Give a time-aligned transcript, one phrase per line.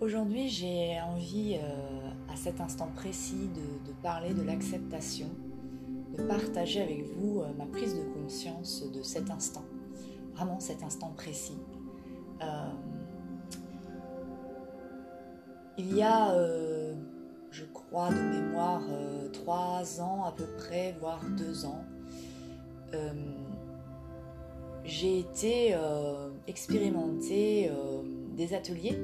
[0.00, 5.26] Aujourd'hui, j'ai envie, euh, à cet instant précis, de, parler de l'acceptation,
[6.16, 9.64] de partager avec vous euh, ma prise de conscience de cet instant,
[10.32, 11.58] vraiment cet instant précis.
[12.40, 12.70] Euh,
[15.76, 16.34] il y a,
[17.50, 18.82] je crois, de mémoire,
[19.34, 21.84] trois ans à peu près, voire deux ans,
[24.84, 25.74] j'ai été
[26.46, 27.70] expérimenter
[28.36, 28.98] des ateliers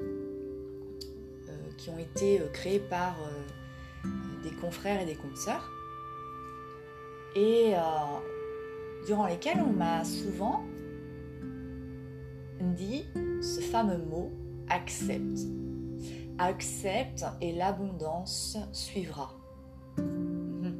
[1.91, 4.09] ont été euh, créés par euh,
[4.43, 5.71] des confrères et des consoeurs,
[7.35, 7.81] et euh,
[9.07, 10.65] durant lesquels on m'a souvent
[12.61, 13.05] dit
[13.43, 14.31] ce fameux mot
[14.69, 15.41] accepte.
[16.39, 19.35] Accepte et l'abondance suivra.
[19.99, 20.75] Mhm.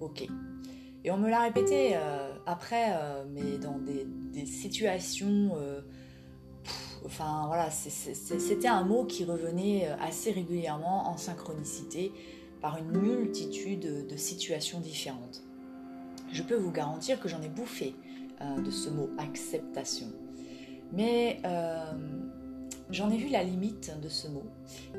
[0.00, 0.26] Ok.
[1.04, 1.96] Et on me l'a répété
[2.46, 2.98] après,
[3.34, 5.52] mais dans des, situations
[7.04, 12.12] Enfin voilà, c'était un mot qui revenait euh, assez régulièrement en synchronicité
[12.62, 15.42] par une multitude de situations différentes.
[16.32, 17.94] Je peux vous garantir que j'en ai bouffé
[18.40, 20.06] euh, de ce mot acceptation.
[20.92, 21.92] Mais euh,
[22.88, 24.44] j'en ai vu la limite de ce mot.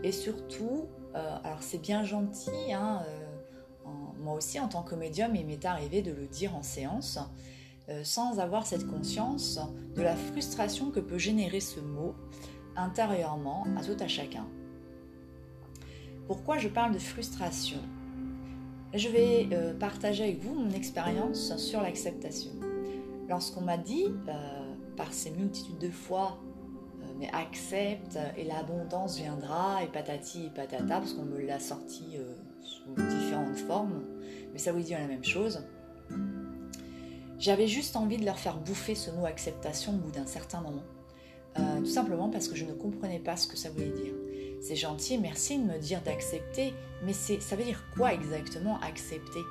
[0.03, 3.01] Et surtout, alors c'est bien gentil, hein,
[4.19, 7.19] moi aussi en tant que médium, il m'est arrivé de le dire en séance,
[8.03, 9.59] sans avoir cette conscience
[9.95, 12.15] de la frustration que peut générer ce mot
[12.75, 14.45] intérieurement à tout à chacun.
[16.27, 17.79] Pourquoi je parle de frustration?
[18.93, 22.51] Je vais euh, partager avec vous mon expérience sur l'acceptation.
[23.29, 26.39] Lorsqu'on m'a dit, euh, par ces multitudes de fois,
[27.19, 32.17] mais accepte et l'abondance viendra et patati et patata, parce qu'on me l'a sorti
[32.61, 34.03] sous différentes formes,
[34.51, 35.63] mais ça vous dit la même chose.
[37.37, 40.83] J'avais juste envie de leur faire bouffer ce mot acceptation au bout d'un certain moment.
[41.57, 44.13] Euh, tout simplement parce que je ne comprenais pas ce que ça voulait dire.
[44.61, 46.73] C'est gentil, merci de me dire d'accepter,
[47.03, 49.41] mais ça veut dire quoi exactement accepter?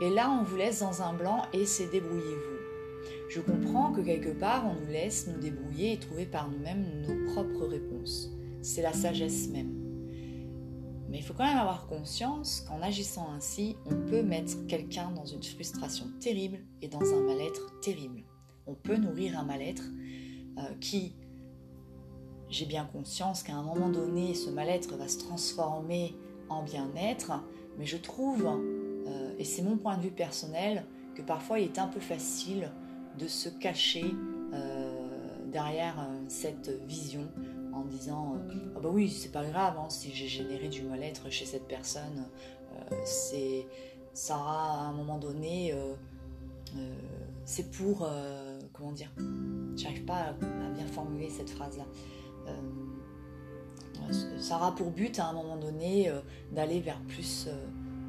[0.00, 2.56] Et là, on vous laisse dans un blanc et c'est débrouillez-vous.
[3.28, 7.32] Je comprends que quelque part, on nous laisse nous débrouiller et trouver par nous-mêmes nos
[7.32, 8.30] propres réponses.
[8.62, 9.85] C'est la sagesse même.
[11.16, 15.24] Mais il faut quand même avoir conscience qu'en agissant ainsi, on peut mettre quelqu'un dans
[15.24, 18.20] une frustration terrible et dans un mal-être terrible.
[18.66, 19.84] On peut nourrir un mal-être
[20.58, 21.14] euh, qui,
[22.50, 26.14] j'ai bien conscience qu'à un moment donné, ce mal-être va se transformer
[26.50, 27.32] en bien-être,
[27.78, 30.84] mais je trouve, euh, et c'est mon point de vue personnel,
[31.14, 32.70] que parfois il est un peu facile
[33.18, 34.04] de se cacher
[34.52, 35.08] euh,
[35.50, 35.96] derrière
[36.28, 37.26] cette vision
[37.76, 41.30] en disant euh, ah bah oui c'est pas grave hein, si j'ai généré du mal-être
[41.30, 42.26] chez cette personne
[42.72, 43.66] euh, c'est
[44.30, 45.94] aura à un moment donné euh,
[47.44, 48.08] c'est pour
[48.72, 49.10] comment dire
[49.76, 51.84] j'arrive pas à, bien formuler cette phrase là
[54.40, 56.10] ça aura pour but à un moment donné
[56.52, 57.48] d'aller vers plus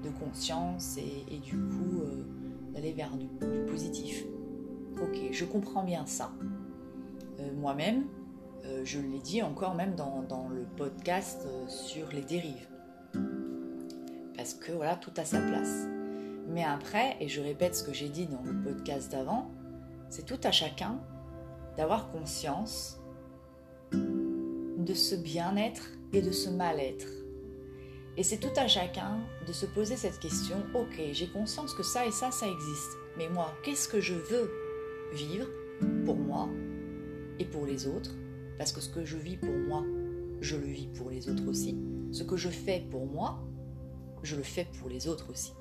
[0.03, 2.01] de conscience et, du coup
[2.73, 3.27] d'aller vers du,
[3.69, 4.25] positif.
[5.01, 6.31] Ok je comprends bien ça.
[7.55, 8.05] Moi-même
[8.67, 12.67] euh, je l'ai dit encore même dans, le podcast euh, sur les dérives.
[14.35, 15.85] Parce que voilà, tout a sa place.
[16.47, 19.51] Mais après, et je répète ce que j'ai dit dans le podcast d'avant,
[20.09, 20.99] c'est tout à chacun
[21.75, 22.99] d'avoir conscience
[23.91, 27.07] de ce bien-être et de ce mal-être.
[28.15, 32.05] Et c'est tout à chacun de se poser cette question, ok, j'ai conscience que ça
[32.05, 32.97] et ça, ça existe.
[33.17, 34.51] Mais moi, qu'est-ce que je veux
[35.13, 35.47] vivre
[36.05, 36.49] pour moi
[37.39, 38.11] et pour les autres?
[38.57, 39.83] Parce que ce que je vis pour moi,
[40.41, 41.77] je le vis pour les autres aussi.
[42.11, 43.39] Ce que je fais pour moi,
[44.23, 45.53] je le fais pour les autres aussi.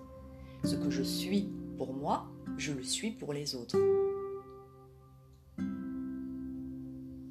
[0.65, 2.27] Ce que je suis pour moi,
[2.57, 3.77] je le suis pour les autres.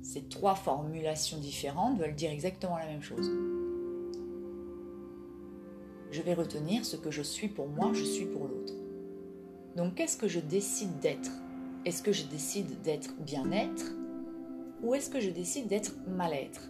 [0.01, 3.31] Ces trois formulations différentes veulent dire exactement la même chose.
[6.11, 8.73] Je vais retenir ce que je suis pour moi, je suis pour l'autre.
[9.75, 11.31] Donc qu'est-ce que je décide d'être?
[11.83, 13.93] Est-ce que je décide d'être bien-être?
[14.81, 16.69] Ou est-ce que je décide d'être mal-être?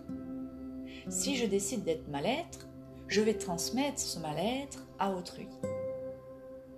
[1.09, 2.67] Si je décide d'être mal-être,
[3.07, 5.47] je vais transmettre ce mal-être à autrui,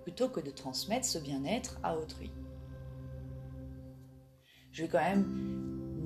[0.02, 2.30] plutôt que de transmettre ce bien-être à autrui.
[4.72, 5.24] Je vais quand même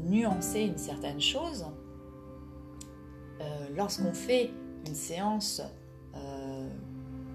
[0.08, 1.66] nuancer une certaine chose.
[3.40, 4.50] Euh, lorsqu'on fait
[4.86, 5.60] une séance,
[6.14, 6.68] euh,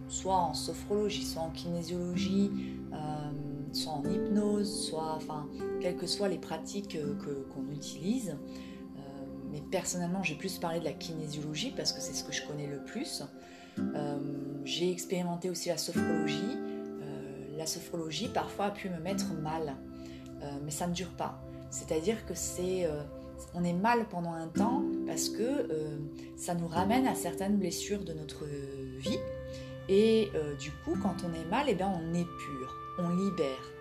[0.08, 3.32] soit en sophrologie, soit en kinésiologie, euh,
[3.74, 5.48] soit en hypnose, soit, enfin,
[5.82, 7.16] quelles que soient les pratiques euh,
[7.54, 8.30] qu'on utilise.
[8.30, 9.00] Euh,
[9.52, 12.68] mais personnellement, j'ai plus parlé de la kinésiologie parce que c'est ce que je connais
[12.68, 13.24] le plus.
[13.80, 14.18] Euh,
[14.64, 16.58] j'ai expérimenté aussi la sophrologie.
[17.58, 19.76] la sophrologie parfois a pu me mettre mal,
[20.64, 21.42] mais ça ne dure pas.
[21.72, 22.88] C'est-à-dire que c'est,
[23.56, 25.68] on est mal pendant un temps, parce que
[26.36, 28.46] ça nous ramène à certaines blessures de notre
[29.00, 29.18] vie.
[29.90, 30.30] Et
[30.60, 33.72] du coup, quand on est mal, eh bien, on épure, on libère.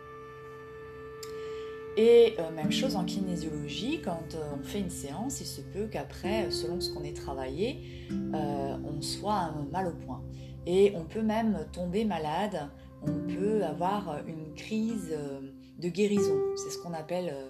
[1.99, 6.79] Et même chose en kinésiologie, quand on fait une séance, il se peut qu'après, selon
[6.79, 10.23] ce qu'on ait travaillé, on soit mal au point.
[10.67, 12.69] Et on peut même tomber malade,
[13.03, 15.41] on peut avoir une crise euh,
[15.79, 16.39] de guérison.
[16.57, 17.49] C'est ce qu'on appelle euh,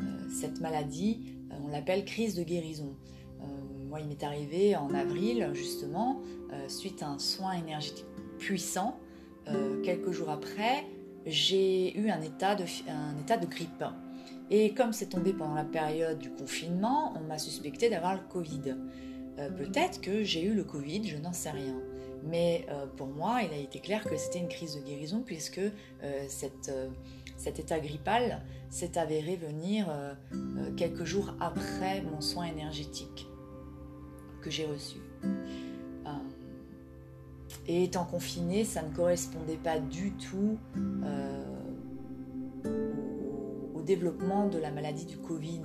[0.00, 2.96] euh, cette maladie, on l'appelle crise de guérison.
[3.88, 6.20] moi, il m'est arrivé en avril, justement,
[6.66, 8.06] suite à un soin énergétique
[8.38, 8.98] puissant.
[9.84, 10.84] quelques jours après,
[11.26, 13.84] j'ai eu un état, de, un état de grippe.
[14.50, 18.76] Et comme c'est tombé pendant la période du confinement, on m'a suspecté d'avoir le Covid.
[19.56, 21.74] Peut-être que j'ai eu le Covid, je n'en sais rien.
[22.24, 25.58] Mais euh, pour moi, il a été clair que c'était une crise de guérison puisque
[25.58, 25.70] euh,
[26.02, 26.88] euh,
[27.36, 29.86] cet état grippal s'est avéré venir
[30.76, 33.28] quelques jours après mon soin énergétique
[34.42, 34.98] que j'ai reçu.
[37.66, 40.58] Et étant confiné, ça ne correspondait pas du tout
[43.74, 45.62] au, développement de la maladie du Covid.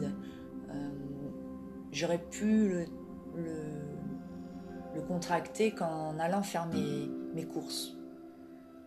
[1.91, 2.85] J'aurais pu le
[5.07, 7.95] contracter qu'en allant faire mes, courses.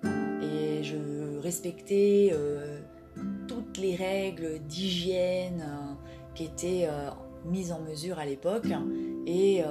[0.05, 2.81] Et je respectais euh,
[3.49, 5.95] toutes les règles d'hygiène euh,
[6.35, 7.11] qui étaient euh,
[7.45, 8.67] mises en mesure à l'époque.
[9.27, 9.63] Et,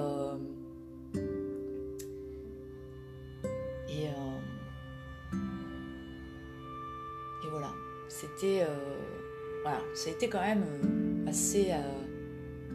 [8.22, 8.66] c'était
[9.62, 10.64] voilà, ça a été quand même
[11.26, 11.72] assez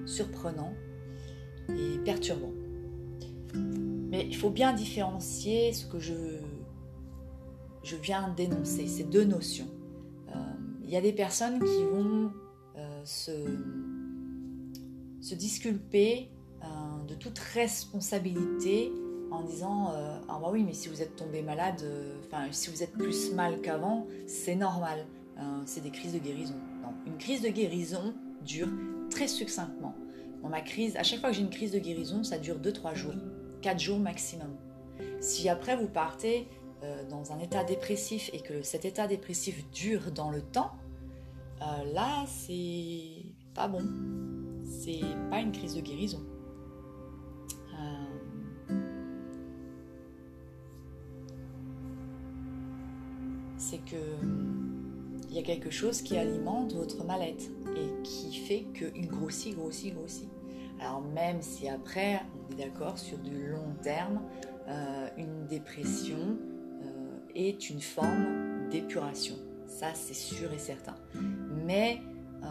[0.05, 0.73] surprenant
[1.69, 2.53] et perturbant.
[4.09, 6.13] Mais il faut bien différencier ce que je,
[7.83, 9.67] je viens d'énoncer, ces deux notions.
[10.29, 10.39] Euh,
[10.83, 12.31] il y a des personnes qui vont
[12.77, 13.31] euh, se,
[15.21, 16.29] se disculper
[16.63, 16.67] euh,
[17.07, 18.91] de toute responsabilité
[19.29, 19.91] en disant
[20.29, 21.83] Ah, bah oui, mais si vous êtes tombé malade,
[22.25, 25.05] enfin, si vous êtes plus mal qu'avant, c'est normal.
[25.65, 26.55] C'est des crises de guérison.
[26.81, 28.13] Non, une crise de guérison
[28.45, 28.69] dure
[29.09, 29.95] très succinctement.
[30.41, 32.95] Dans ma crise, à chaque fois que j'ai une crise de guérison, ça dure 2-3
[32.95, 33.13] jours.
[33.61, 34.55] 4 jours maximum.
[35.19, 36.47] Si après vous partez
[36.83, 40.71] euh, dans un état dépressif et que cet état dépressif dure dans le temps,
[41.61, 43.83] euh, là c'est pas bon.
[44.63, 46.23] C'est pas une crise de guérison.
[47.79, 48.73] Euh,
[53.57, 54.66] c'est que
[55.37, 57.45] y a quelque chose qui alimente votre mal-être
[57.75, 60.29] et qui fait qu'il grossit, grossit, grossit.
[60.79, 64.21] Alors même si après, on est d'accord sur du long terme,
[64.67, 66.37] euh, une dépression
[66.83, 69.35] euh, est une forme d'épuration.
[69.67, 70.95] Ça, c'est sûr et certain.
[71.65, 72.01] Mais
[72.43, 72.47] euh,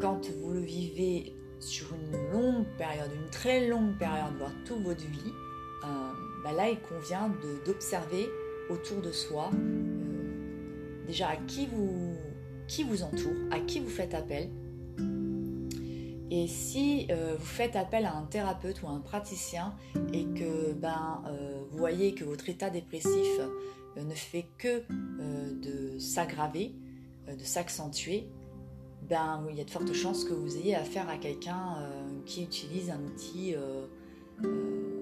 [0.00, 5.04] quand vous le vivez sur une longue période, une très longue période, voire toute votre
[5.04, 5.32] vie,
[6.44, 7.30] bah là, il convient
[7.64, 8.28] d'observer
[8.70, 9.50] autour de soi
[11.08, 12.14] déjà à qui vous,
[12.68, 14.50] qui vous entoure, à qui vous faites appel.
[16.30, 19.74] Et si euh, vous faites appel à un thérapeute ou à un praticien
[20.12, 23.26] et que ben, euh, vous voyez que votre état dépressif
[23.96, 24.82] euh, ne fait que
[25.62, 26.74] de s'aggraver,
[27.26, 28.28] de s'accentuer,
[29.08, 31.76] ben, il y a de fortes chances que vous ayez affaire à quelqu'un
[32.26, 33.54] qui utilise un outil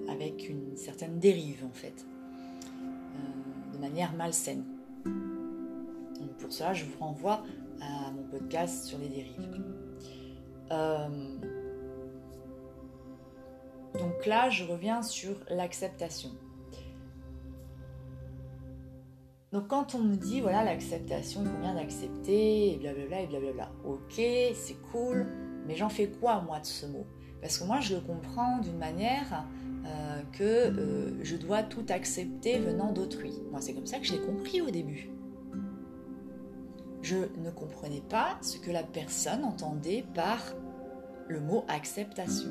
[0.09, 2.05] avec une certaine dérive en fait,
[3.73, 4.63] de manière malsaine
[6.39, 7.43] pour cela, je vous renvoie
[7.81, 9.61] à mon podcast sur les dérives.
[10.71, 11.37] Euh,
[13.99, 16.29] donc là, je reviens sur l'acceptation.
[19.51, 23.71] Donc quand on me dit, voilà, l'acceptation, il convient d'accepter, et blablabla, et blablabla.
[23.85, 25.25] Ok, c'est cool,
[25.65, 27.05] mais j'en fais quoi, moi, de ce mot?
[27.41, 29.45] Parce que moi, je le comprends d'une manière
[29.87, 33.33] euh, que euh, je dois tout accepter venant d'autrui.
[33.51, 35.09] Moi, c'est comme ça que je l'ai compris au début
[37.07, 40.39] je ne comprenais pas ce que la personne entendait par
[41.29, 42.49] le mot acceptation.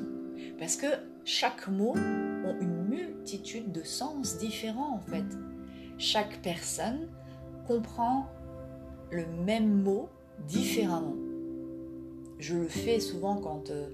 [0.57, 0.87] Parce que
[1.25, 5.25] chaque mot a une multitude de sens différents en fait.
[5.99, 7.07] Chaque personne
[7.67, 8.27] comprend
[9.11, 10.09] le même mot
[10.47, 11.15] différemment.
[12.39, 13.69] Je le fais souvent quand...
[13.69, 13.89] Euh,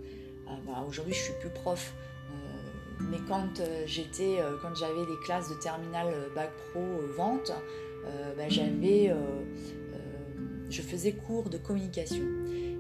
[0.47, 1.93] ah, bah, aujourd'hui je suis plus prof,
[2.99, 6.81] mais quand euh, j'étais, quand j'avais des classes de terminale bac pro
[7.15, 7.51] vente,
[8.37, 9.13] bah, j'avais
[10.73, 12.23] je faisais cours de communication.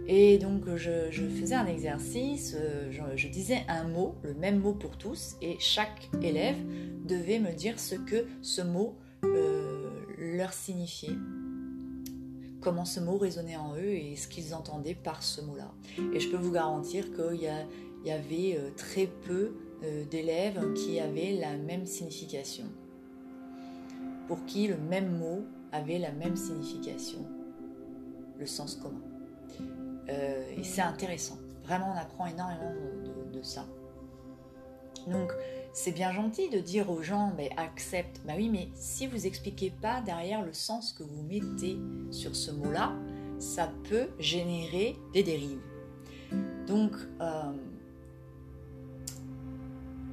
[0.07, 4.97] Et donc je, faisais un exercice, euh, je, disais un mot, le même mot pour
[4.97, 6.57] tous, et chaque élève
[7.05, 11.15] devait me dire ce que ce mot euh, leur signifiait.
[12.59, 15.71] comment ce mot résonnait en eux et ce qu'ils entendaient par ce mot-là.
[16.13, 17.41] Et je peux vous garantir qu'il
[18.05, 19.53] y, avait euh, très peu euh,
[20.09, 22.65] d'élèves qui avaient la même signification,
[24.27, 27.19] pour qui le même mot avait la même signification,
[28.39, 29.01] le sens commun.
[30.09, 31.37] Euh, et c'est intéressant.
[31.63, 32.71] Vraiment, on apprend énormément
[33.31, 33.65] de, ça.
[35.07, 35.31] Donc,
[35.73, 38.21] c'est bien gentil de dire aux gens, mais accepte.
[38.25, 41.77] Bah oui, mais si vous expliquez pas derrière le sens que vous mettez
[42.11, 42.93] sur ce mot-là,
[43.39, 45.61] ça peut générer des dérives.
[46.67, 47.51] Donc, euh,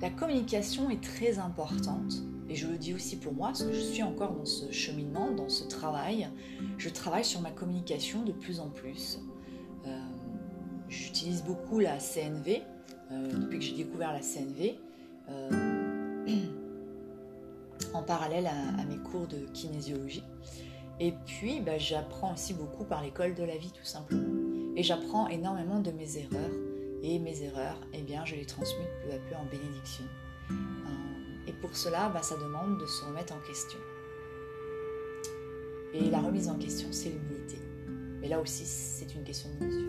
[0.00, 2.22] la communication est très importante.
[2.48, 5.30] Et je le dis aussi pour moi, parce que je suis encore dans ce cheminement,
[5.30, 6.28] dans ce travail.
[6.78, 9.20] Je travaille sur ma communication de plus en plus.
[10.90, 12.62] J'utilise beaucoup la CNV,
[13.12, 14.76] euh, depuis que j'ai découvert la CNV,
[15.28, 16.26] euh,
[17.94, 20.24] en parallèle à, mes cours de kinésiologie.
[20.98, 24.74] Et puis, bah, j'apprends aussi beaucoup par l'école de la vie, tout simplement.
[24.76, 26.69] Et j'apprends énormément de mes erreurs.
[27.02, 30.04] Et mes erreurs, eh bien, je les transmute peu à peu en bénédiction.
[30.50, 30.54] Euh,
[31.46, 33.78] et pour cela, bah, ça demande de se remettre en question.
[35.94, 37.58] Et la remise en question, c'est l'humilité.
[38.20, 39.88] Mais là aussi, c'est une question de mesure.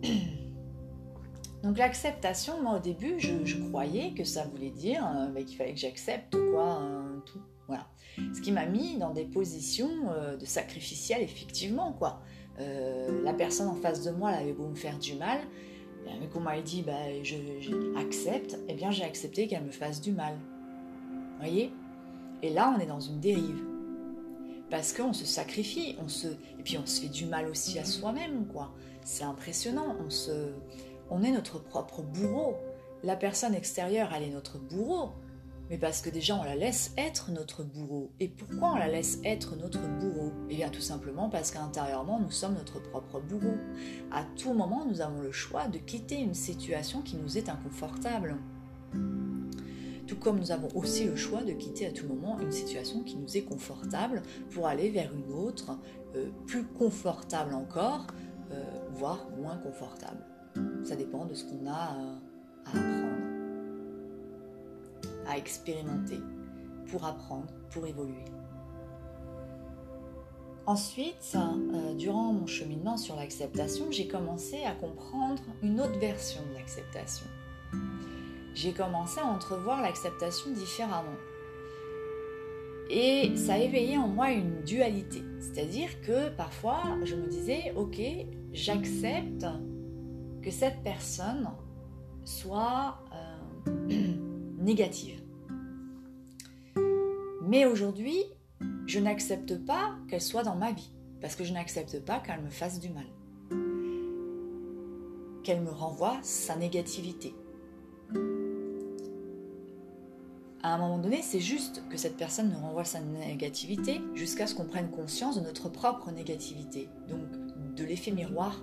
[1.62, 5.74] Donc l'acceptation, moi au début, je, croyais que ça voulait dire euh, bah, qu'il fallait
[5.74, 6.80] que j'accepte quoi,
[7.26, 7.40] tout.
[7.66, 7.86] Voilà.
[8.34, 12.20] Ce qui m'a mis dans des positions euh, de sacrificiel, effectivement, quoi.
[12.58, 15.38] Euh, la personne en face de moi, elle avait beau me faire du mal,
[16.20, 16.92] mais qu'on m'avait dit, bah,
[17.22, 17.36] je,
[17.98, 20.34] accepte, eh bien j'ai accepté qu'elle me fasse du mal.
[21.38, 21.72] Voyez?
[22.42, 23.62] Et là, on est dans une dérive.
[24.70, 26.28] Parce qu'on se sacrifie, on se...
[26.28, 28.72] et puis on se fait du mal aussi à soi-même, quoi.
[29.04, 30.52] C'est impressionnant, on se
[31.10, 32.56] on est notre propre bourreau.
[33.02, 35.10] La personne extérieure, elle est notre bourreau.
[35.70, 38.10] Mais parce que déjà, on la laisse être notre bourreau.
[38.18, 40.32] Et pourquoi on la laisse être notre bourreau?
[40.50, 43.54] Eh bien, tout simplement parce qu'intérieurement, nous sommes notre propre bourreau.
[44.10, 48.36] À tout moment, nous avons le choix de quitter une situation qui nous est inconfortable.
[50.08, 53.16] Tout comme nous avons aussi le choix de quitter à tout moment une situation qui
[53.16, 55.78] nous est confortable pour aller vers une autre,
[56.16, 58.08] euh, plus confortable encore,
[58.50, 60.26] euh, voire moins confortable.
[60.82, 61.94] Ça dépend de ce qu'on a
[62.66, 63.09] à apprendre,
[65.30, 66.20] à expérimenter
[66.90, 68.24] pour apprendre, pour évoluer.
[70.66, 76.54] Ensuite, euh, durant mon cheminement sur l'acceptation, j'ai commencé à comprendre une autre version de
[76.54, 77.26] l'acceptation.
[78.54, 81.16] J'ai commencé à entrevoir l'acceptation différemment.
[82.90, 85.22] Et ça a éveillé en moi une dualité.
[85.38, 88.00] C'est-à-dire que parfois, je me disais, ok,
[88.52, 89.46] j'accepte
[90.42, 91.48] que cette personne
[92.24, 92.98] soit
[93.66, 93.70] euh,
[94.58, 95.19] négative.
[97.50, 98.22] Mais aujourd'hui,
[98.86, 102.48] je n'accepte pas qu'elle soit dans ma vie, parce que je n'accepte pas qu'elle me
[102.48, 103.06] fasse du mal,
[105.42, 107.34] qu'elle me renvoie sa négativité.
[110.62, 114.54] À un moment donné, c'est juste que cette personne nous renvoie sa négativité jusqu'à ce
[114.54, 118.62] qu'on prenne conscience de notre propre négativité, donc de l'effet miroir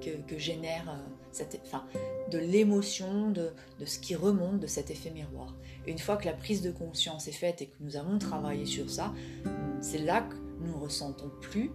[0.00, 1.60] que, génère euh, cette,
[2.30, 3.50] de l'émotion, de,
[3.84, 5.54] ce qui remonte de cet effet miroir.
[5.86, 8.66] Et une fois que la prise de conscience est faite et que nous avons travaillé
[8.66, 9.12] sur ça,
[9.80, 11.70] c'est là que nous ne ressentons plus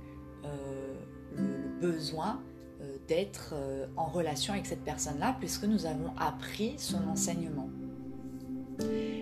[0.45, 0.93] euh,
[1.36, 2.41] le, besoin
[2.81, 3.55] euh, d'être
[3.98, 7.69] en relation avec cette personne-là, puisque nous avons appris son enseignement.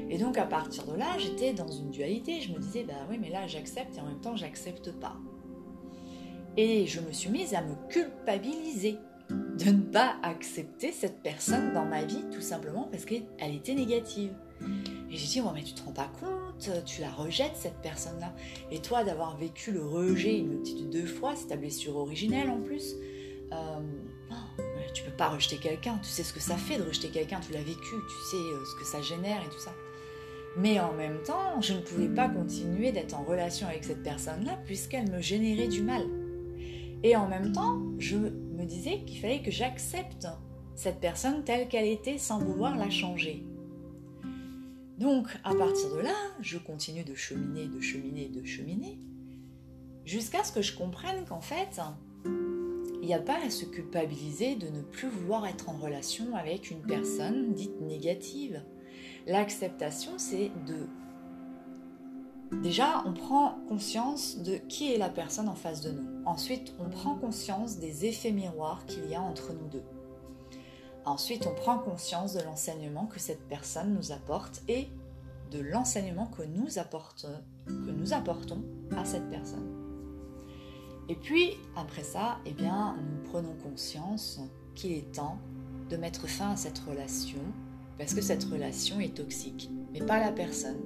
[0.10, 2.42] Et donc à partir de là, j'étais dans une dualité.
[2.42, 5.16] Je me disais, bah oui, mais là j'accepte et en même temps j'accepte pas.
[6.58, 8.98] Et je me suis mise à me culpabiliser
[9.58, 14.32] de ne pas accepter cette personne dans ma vie, tout simplement parce qu'elle était négative.
[15.10, 18.34] Et j'ai dit, oh, mais tu te rends pas compte, tu la rejettes cette personne-là.
[18.72, 22.62] Et toi, d'avoir vécu le rejet une multitude de fois, c'est ta blessure originelle en
[22.62, 22.96] plus.
[23.52, 23.80] Euh,
[24.32, 24.62] oh,
[24.94, 27.52] tu peux pas rejeter quelqu'un, tu sais ce que ça fait de rejeter quelqu'un, tu
[27.54, 29.74] l'as vécu, tu sais euh, ce que ça génère et tout ça.
[30.58, 34.60] Mais en même temps, je ne pouvais pas continuer d'être en relation avec cette personne-là
[34.66, 36.04] puisqu'elle me générait du mal.
[37.04, 40.28] Et en même temps, je me disais qu'il fallait que j'accepte
[40.76, 43.44] cette personne telle qu'elle était sans vouloir la changer.
[44.98, 49.00] Donc, à partir de là, je continue de cheminer, de cheminer, de cheminer,
[50.06, 51.82] jusqu'à ce que je comprenne qu'en fait,
[53.02, 56.70] il n'y a pas à se culpabiliser de ne plus vouloir être en relation avec
[56.70, 58.62] une personne dite négative.
[59.26, 60.88] L'acceptation, c'est de
[62.52, 66.08] Déjà, on prend conscience de qui est la personne en face de nous.
[66.26, 69.84] Ensuite, on prend conscience des effets miroirs qu'il y a entre nous deux.
[71.06, 74.90] Ensuite, on prend conscience de l'enseignement que cette personne nous apporte et
[75.50, 78.64] de l'enseignement que nous, apportons
[78.96, 79.68] à cette personne.
[81.10, 84.40] Et puis, après ça, eh bien, nous prenons conscience
[84.76, 85.40] qu'il est temps
[85.90, 87.40] de mettre fin à cette relation,
[87.98, 90.80] parce que cette relation est toxique, mais pas la personne.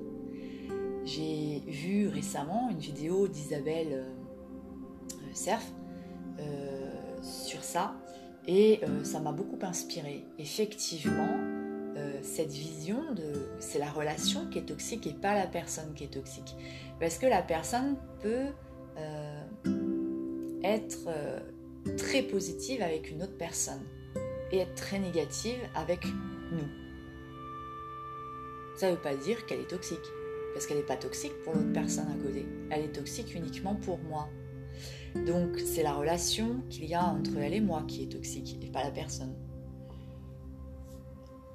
[1.05, 5.61] J'ai vu récemment une vidéo d'Isabelle euh, Cerf
[6.39, 6.89] euh,
[7.21, 7.93] sur ça,
[8.47, 10.25] et euh, ça m'a beaucoup inspiré.
[10.39, 11.39] Effectivement,
[12.21, 16.13] cette vision de c'est la relation qui est toxique et pas la personne qui est
[16.13, 16.55] toxique.
[16.99, 18.47] Parce que la personne peut
[20.63, 21.09] être
[21.97, 23.81] très positive avec une autre personne
[24.51, 26.03] et être très négative avec
[26.51, 26.67] nous.
[28.75, 30.11] Ça ne veut pas dire qu'elle est toxique,
[30.55, 32.47] parce qu'elle n'est pas toxique pour l'autre personne à côté.
[32.69, 34.29] Elle est toxique uniquement pour moi.
[35.27, 38.71] Donc c'est la relation qu'il y a entre elle et moi qui est toxique, et
[38.71, 39.35] pas la personne.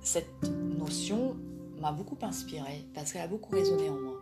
[0.03, 0.43] Cette
[0.79, 1.39] notion
[1.81, 4.21] m'a beaucoup inspirée, parce qu'elle a beaucoup résonné en moi.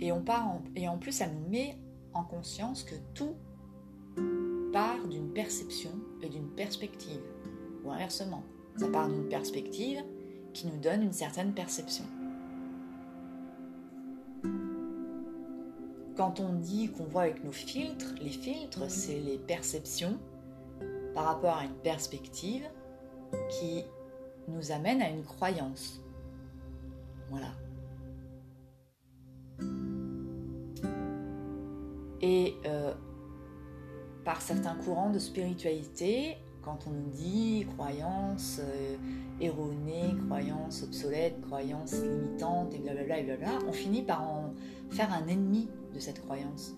[0.00, 1.76] Et, on part en plus, elle nous met
[2.12, 3.36] en conscience que tout
[4.72, 5.92] part d'une perception
[6.22, 7.20] et d'une perspective,
[7.84, 8.42] ou inversement,
[8.76, 10.02] ça part d'une perspective
[10.52, 12.04] qui nous donne une certaine perception.
[16.20, 20.18] Quand on dit qu'on voit avec nos filtres, les filtres, c'est les perceptions
[21.14, 22.62] par rapport à une perspective
[23.48, 23.84] qui
[24.46, 26.02] nous amène à une croyance.
[27.30, 27.52] Voilà.
[32.20, 32.92] Et euh,
[34.22, 38.96] par certains courants de spiritualité, quand on nous dit croyances euh,
[39.40, 44.52] erronées, croyances obsolètes, croyances limitantes et blablabla et blablabla, on finit par en
[44.90, 46.74] faire un ennemi de cette croyance.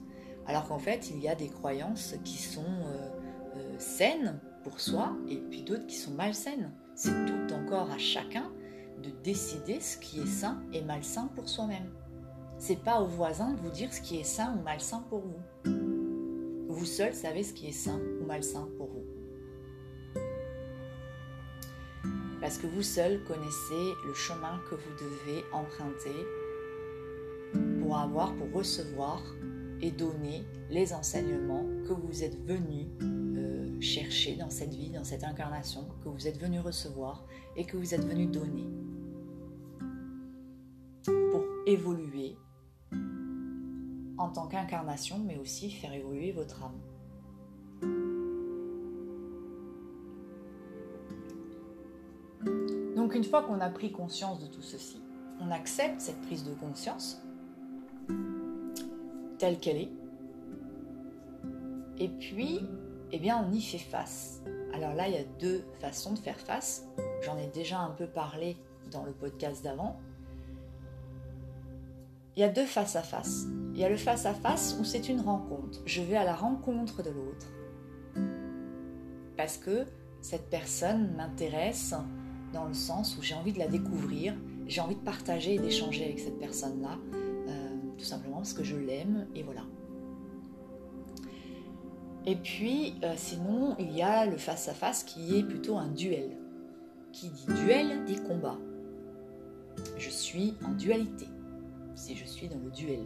[0.46, 3.08] Alors qu'en fait, il y a des croyances qui sont euh,
[3.56, 6.72] euh, saines pour soi et puis d'autres qui sont malsaines.
[6.94, 8.50] C'est tout encore à chacun
[9.02, 11.90] de décider ce qui est sain et malsain pour soi-même.
[12.58, 15.72] C'est pas au voisin de vous dire ce qui est sain ou malsain pour vous.
[16.68, 19.04] Vous seul savez ce qui est sain ou malsain pour vous.
[22.40, 26.26] Parce que vous seul connaissez le chemin que vous devez emprunter
[27.92, 29.22] pour avoir, pour recevoir
[29.82, 35.24] et donner les enseignements que vous êtes venu euh, chercher dans cette vie, dans cette
[35.24, 38.64] incarnation, que vous êtes venu recevoir et que vous êtes venu donner
[41.04, 42.38] pour évoluer
[44.16, 46.80] en tant qu'incarnation, mais aussi faire évoluer votre âme.
[52.96, 55.02] Donc une fois qu'on a pris conscience de tout ceci,
[55.42, 57.22] on accepte cette prise de conscience
[59.42, 59.90] telle qu'elle est.
[61.98, 62.60] Et puis,
[63.10, 64.40] eh bien, on y fait face.
[64.72, 66.86] Alors là, il y a deux façons de faire face.
[67.22, 68.56] J'en ai déjà un peu parlé
[68.92, 69.98] dans le podcast d'avant.
[72.36, 73.46] Il y a deux face à face.
[73.74, 75.80] Il y a le face à face où c'est une rencontre.
[75.86, 77.48] Je vais à la rencontre de l'autre.
[79.36, 79.86] Parce que
[80.20, 81.96] cette personne m'intéresse
[82.52, 84.36] dans le sens où j'ai envie de la découvrir,
[84.68, 86.96] j'ai envie de partager et d'échanger avec cette personne-là,
[87.98, 89.62] tout simplement parce que je l'aime et voilà.
[92.24, 95.88] Et puis, euh, sinon, il y a le face à face qui est plutôt un
[95.88, 96.36] duel.
[97.12, 98.58] Qui dit duel dit combat.
[99.98, 101.26] Je suis en dualité
[101.94, 103.04] si je suis dans le duel.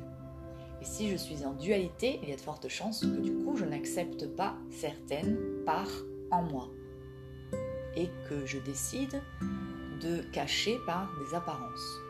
[0.80, 3.56] Et si je suis en dualité, il y a de fortes chances que du coup
[3.56, 6.68] je n'accepte pas certaines parts en moi.
[7.96, 9.22] Et que je décide
[10.02, 12.05] de cacher par des apparences.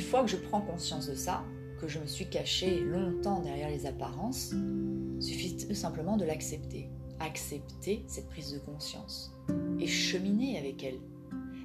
[0.00, 1.44] Une fois que je prends conscience de ça,
[1.78, 4.54] que je me suis caché longtemps derrière les apparences,
[5.20, 6.88] suffit simplement de l'accepter.
[7.20, 9.30] Accepter cette prise de conscience
[9.78, 11.00] et cheminer avec elle.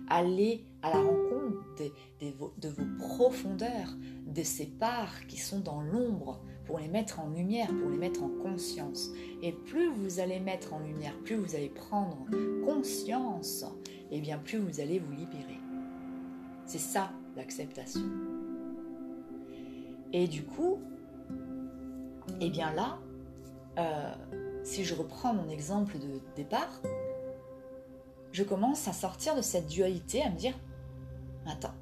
[0.09, 1.81] Aller à la rencontre
[2.19, 3.95] de vos profondeurs,
[4.27, 8.21] de ces parts qui sont dans l'ombre, pour les mettre en lumière, pour les mettre
[8.21, 9.11] en conscience.
[9.43, 12.17] Et plus vous allez mettre en lumière, plus vous allez prendre
[12.65, 13.63] conscience,
[14.11, 15.57] et bien plus vous allez vous libérer.
[16.65, 18.01] C'est ça l'acceptation.
[20.13, 20.79] Et du coup,
[22.39, 22.97] et bien là,
[23.77, 24.13] euh,
[24.63, 26.81] si je reprends mon exemple de départ,
[28.31, 30.53] je commence à sortir de cette dualité, à me dire,
[31.45, 31.73] attends,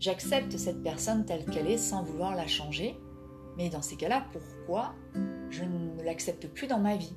[0.00, 2.98] j'accepte cette personne telle qu'elle est sans vouloir la changer,
[3.56, 4.94] mais dans ces cas-là, pourquoi
[5.50, 7.14] je ne l'accepte plus dans ma vie?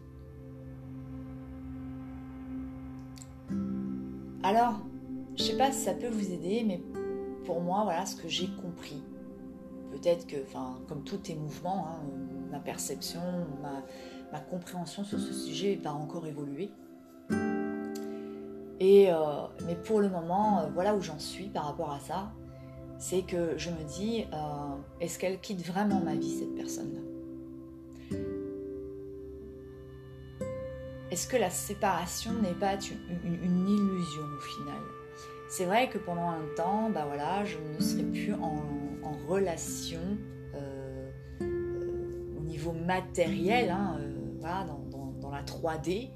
[4.43, 4.81] Alors,
[5.37, 6.81] je sais pas si ça peut vous aider, mais
[7.51, 9.03] pour moi, voilà ce que j'ai compris.
[9.91, 11.99] Peut-être que, enfin, comme tout est mouvement, hein,
[12.49, 13.19] ma perception,
[14.31, 16.71] ma, compréhension sur ce sujet va encore évoluer.
[18.79, 19.09] Et,
[19.65, 22.31] mais pour le moment, voilà où j'en suis par rapport à ça.
[22.97, 24.25] C'est que je me dis,
[25.01, 27.01] est-ce qu'elle quitte vraiment ma vie, cette personne-là?
[31.11, 35.00] Est-ce que la séparation n'est pas une, illusion au final?
[35.51, 38.63] C'est vrai que pendant un temps, bah voilà, je ne serai plus en,
[39.27, 39.99] relation
[40.55, 41.11] euh,
[41.41, 44.65] euh, au niveau matériel, hein, euh,
[45.19, 46.09] dans, la 3D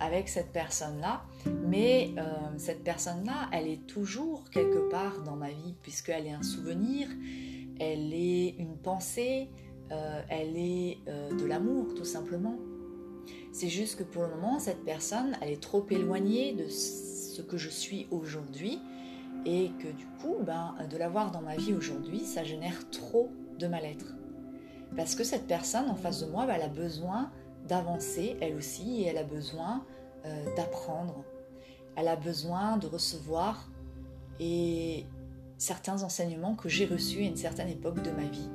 [0.00, 1.22] avec cette personne-là.
[1.66, 2.14] Mais
[2.56, 7.08] cette personne-là, elle est toujours quelque part dans ma vie, puisqu'elle est un souvenir,
[7.78, 9.50] elle est une pensée,
[10.28, 12.56] elle est de l'amour tout simplement.
[13.52, 16.68] C'est juste que pour le moment, cette personne, elle est trop éloignée de
[17.34, 18.78] ce que je suis aujourd'hui
[19.44, 23.66] et que du coup, ben, de l'avoir dans ma vie aujourd'hui, ça génère trop de
[23.66, 24.14] mal-être.
[24.96, 27.30] Parce que cette personne en face de moi, ben, elle a besoin
[27.68, 29.84] d'avancer, elle aussi, et elle a besoin
[30.24, 31.24] euh, d'apprendre.
[31.96, 33.70] Elle a besoin de recevoir
[34.40, 35.04] et
[35.58, 38.48] certains enseignements que j'ai reçus à une certaine époque de ma vie.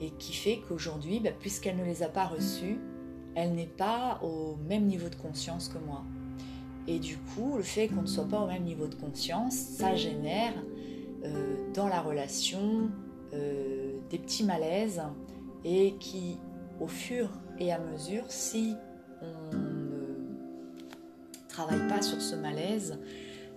[0.00, 2.78] Et qui fait qu'aujourd'hui, ben, puisqu'elle ne les a pas reçus,
[3.34, 6.02] elle n'est pas au même niveau de conscience que moi.
[6.88, 9.94] Et du coup, le fait qu'on ne soit pas au même niveau de conscience, ça
[9.94, 10.54] génère
[11.22, 12.90] euh, dans la relation
[13.34, 15.02] euh, des petits malaises
[15.66, 16.38] et qui,
[16.80, 18.74] au fur et à mesure, si
[19.20, 20.14] on ne
[21.48, 22.98] travaille pas sur ce malaise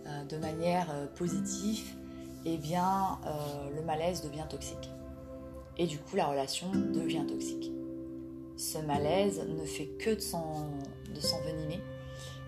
[0.08, 1.86] euh, de manière positive,
[2.44, 3.18] eh bien,
[3.74, 4.90] le malaise devient toxique.
[5.78, 7.72] Et du coup, la relation devient toxique
[8.62, 10.20] ce malaise ne fait que de
[11.20, 11.80] s'envenimer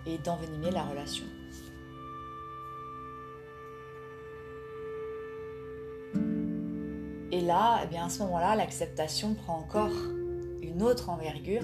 [0.06, 1.26] et d'envenimer la relation.
[7.32, 9.92] Et là, eh bien à ce moment-là, l'acceptation prend encore
[10.62, 11.64] une autre envergure.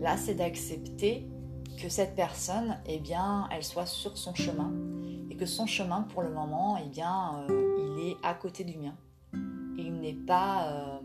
[0.00, 1.28] Là, c'est d'accepter
[1.80, 4.72] que cette personne, eh bien, elle soit sur son chemin
[5.30, 8.76] et que son chemin, pour le moment, eh bien, euh, il est à côté du
[8.76, 8.94] mien.
[9.76, 10.98] Il n'est pas euh,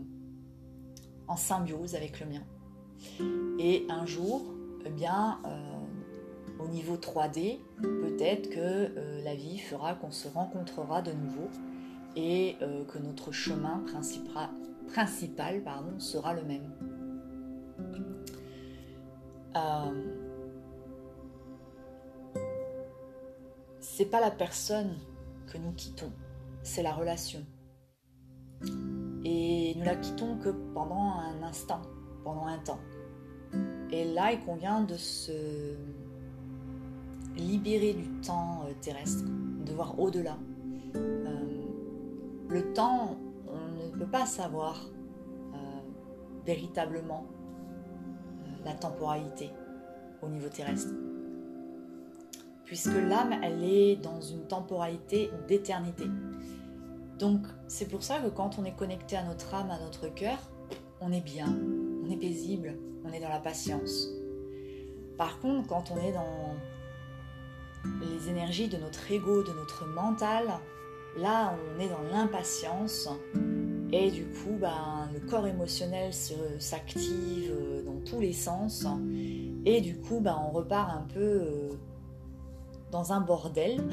[1.28, 2.42] en symbiose avec le mien.
[3.58, 4.42] Et un jour,
[4.84, 5.69] eh bien, euh,
[6.62, 11.48] au niveau 3D, peut-être que euh, la vie fera qu'on se rencontrera de nouveau
[12.16, 15.62] et euh, que notre chemin principal,
[15.98, 16.70] sera le même.
[23.80, 24.96] c'est pas la personne
[25.52, 26.12] que nous quittons,
[26.62, 27.44] c'est la relation.
[29.24, 31.82] Et nous la quittons que pendant un instant,
[32.24, 32.80] pendant un temps.
[33.90, 35.76] Et là, il convient de se
[37.40, 40.36] libérer du temps euh, terrestre, de voir au-delà.
[40.94, 41.66] Euh,
[42.48, 43.16] le temps,
[43.48, 44.86] on ne peut pas savoir
[45.54, 45.56] euh,
[46.44, 47.26] véritablement
[48.64, 49.50] la temporalité
[50.22, 50.92] au niveau terrestre.
[52.64, 56.04] Puisque l'âme, elle est dans une temporalité d'éternité.
[57.18, 60.38] Donc, c'est pour ça que quand on est connecté à notre âme, à notre cœur,
[61.00, 61.48] on est bien,
[62.04, 64.08] on est paisible, on est dans la patience.
[65.16, 66.54] Par contre, quand on est dans
[68.00, 70.46] les énergies de notre ego, de notre mental,
[71.16, 73.08] là, on est dans l'impatience.
[73.92, 78.86] Et du coup, ben, le corps émotionnel s'active euh, dans tous les sens.
[79.64, 81.70] Et du coup, ben, on repart un peu euh,
[82.90, 83.82] dans un bordel.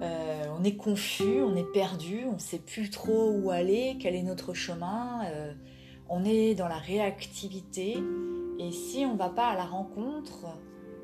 [0.00, 4.16] Euh, on est confus, on est perdu, on ne sait plus trop où aller, quel
[4.16, 5.20] est notre chemin.
[6.08, 7.98] On est dans la réactivité.
[8.58, 10.46] Et si on ne va pas à la rencontre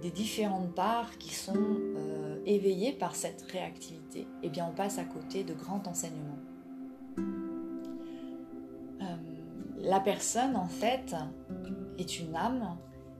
[0.03, 5.05] des différentes parts qui sont euh, éveillées par cette réactivité, eh bien on passe à
[5.05, 6.39] côté de grands enseignements.
[9.81, 11.15] la personne en fait
[11.99, 12.77] est une âme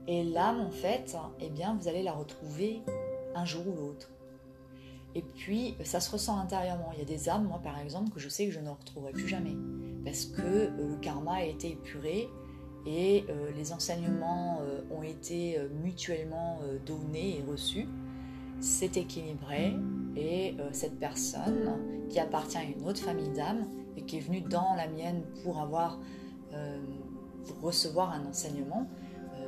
[0.07, 2.81] et l'âme en fait, eh bien vous allez la retrouver
[3.35, 4.09] un jour ou l'autre.
[5.15, 6.91] Et puis, ça se ressent intérieurement.
[6.93, 9.11] Il y a des âmes, moi par exemple, que je sais que je ne retrouverai
[9.11, 9.55] plus jamais.
[10.05, 12.29] Parce que euh, le karma a été épuré
[12.85, 17.87] et euh, les enseignements euh, ont été mutuellement donnés et reçus.
[18.59, 19.73] C'est équilibré
[20.17, 21.77] et cette personne
[22.09, 23.65] qui appartient à une autre famille d'âmes
[23.95, 25.97] et qui est venue dans la mienne pour avoir,
[27.45, 28.85] pour recevoir un enseignement,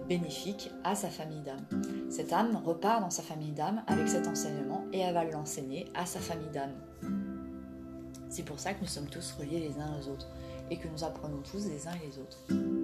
[0.08, 1.66] bénéfique à sa famille d'âme.
[2.10, 6.06] Cette âme repart dans sa famille d'âme avec cet enseignement et elle va l'enseigner à
[6.06, 6.74] sa famille d'âme.
[8.30, 10.28] C'est pour ça que nous sommes tous reliés les uns aux autres
[10.70, 12.81] et que nous apprenons tous les uns et les autres.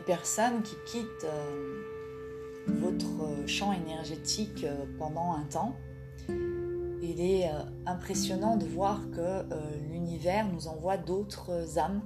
[0.00, 1.82] Les personnes qui quittent euh,
[2.66, 5.76] votre champ énergétique euh, pendant un temps,
[7.02, 9.44] il est euh, impressionnant de voir que euh,
[9.90, 12.00] l'univers nous envoie d'autres âmes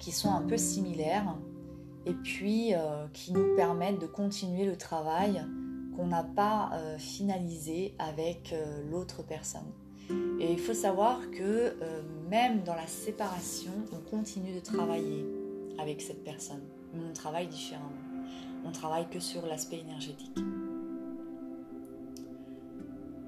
[0.00, 1.36] qui sont un peu similaires
[2.04, 5.40] et puis euh, qui nous permettent de continuer le travail
[5.96, 9.70] qu'on n'a pas euh, finalisé avec euh, l'autre personne.
[10.40, 11.76] Et il faut savoir que
[12.28, 15.24] même dans la séparation, on continue de travailler
[15.78, 16.62] avec cette personne,
[16.98, 17.90] on travaille différemment.
[18.64, 20.38] On travaille que sur l'aspect énergétique.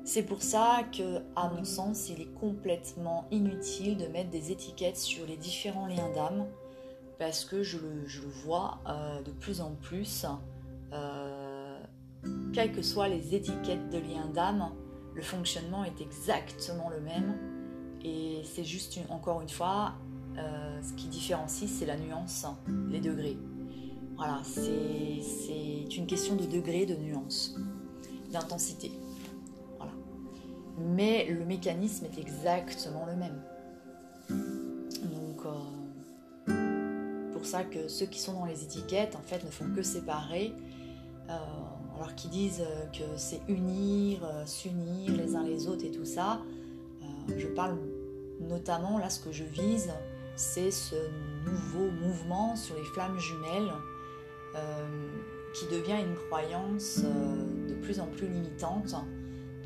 [0.06, 4.96] C'est pour ça que, à mon sens, il est complètement inutile de mettre des étiquettes
[4.96, 6.46] sur les différents liens d'âme,
[7.18, 8.06] parce que je le,
[8.44, 10.24] vois euh, de plus en plus,
[10.92, 11.78] euh,
[12.52, 14.70] quelles que soient les étiquettes de liens d'âme,
[15.12, 17.34] le fonctionnement est exactement le même,
[18.04, 19.94] et c'est juste encore une fois,
[20.38, 22.46] euh, ce qui différencie, c'est la nuance,
[22.88, 23.36] les degrés.
[24.16, 27.56] Voilà, c'est une question de degré, de nuance,
[28.32, 28.90] d'intensité
[30.78, 33.40] mais le mécanisme est exactement le même.
[34.28, 35.46] Donc,
[36.48, 39.82] euh, pour ça que ceux qui sont dans les étiquettes, en fait, ne font que
[39.82, 40.52] séparer,
[41.28, 41.36] euh,
[41.96, 46.40] alors qu'ils disent que c'est unir, euh, s'unir les uns les autres et tout ça.
[47.36, 47.76] je parle
[48.40, 49.90] notamment, là, ce que je vise,
[50.36, 50.94] c'est ce
[51.44, 53.72] nouveau mouvement sur les flammes jumelles
[55.54, 58.94] qui devient une croyance de plus en plus limitante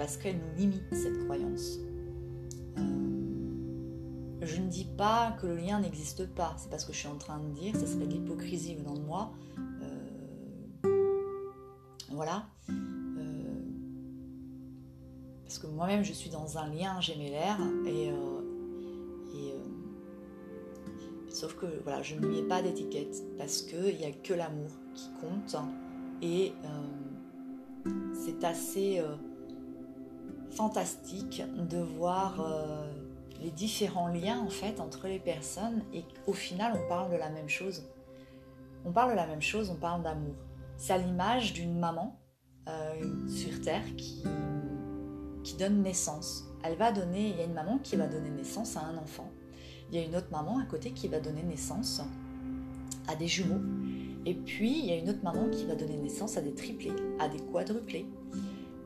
[0.00, 1.78] parce qu'elle nous limite cette croyance.
[2.78, 6.98] Euh, je ne dis pas que le lien n'existe pas, c'est pas ce que je
[6.98, 9.32] suis en train de dire, ça serait de l'hypocrisie venant de moi.
[9.82, 11.18] Euh,
[12.12, 12.46] voilà.
[12.70, 13.60] Euh,
[15.44, 18.06] parce que moi-même je suis dans un lien gémellaire et,
[19.34, 19.54] et
[21.28, 25.10] sauf que voilà, je ne mets pas d'étiquette parce qu'il n'y a que l'amour qui
[25.20, 25.56] compte
[26.22, 26.52] et
[28.14, 29.02] c'est assez
[30.50, 32.92] fantastique de voir euh,
[33.40, 37.30] les différents liens en fait entre les personnes et au final on parle de la
[37.30, 37.84] même chose.
[38.84, 40.34] On parle de la même chose, on parle d'amour.
[40.76, 42.18] C'est à l'image d'une maman
[42.68, 44.24] euh, sur Terre qui,
[45.44, 46.44] qui donne naissance.
[46.62, 49.30] Elle va donner, il y a une maman qui va donner naissance à un enfant.
[49.90, 52.02] Il y a une autre maman à côté qui va donner naissance
[53.08, 53.60] à des jumeaux.
[54.26, 56.92] Et puis, il y a une autre maman qui va donner naissance à des triplés,
[57.18, 58.06] à des quadruplés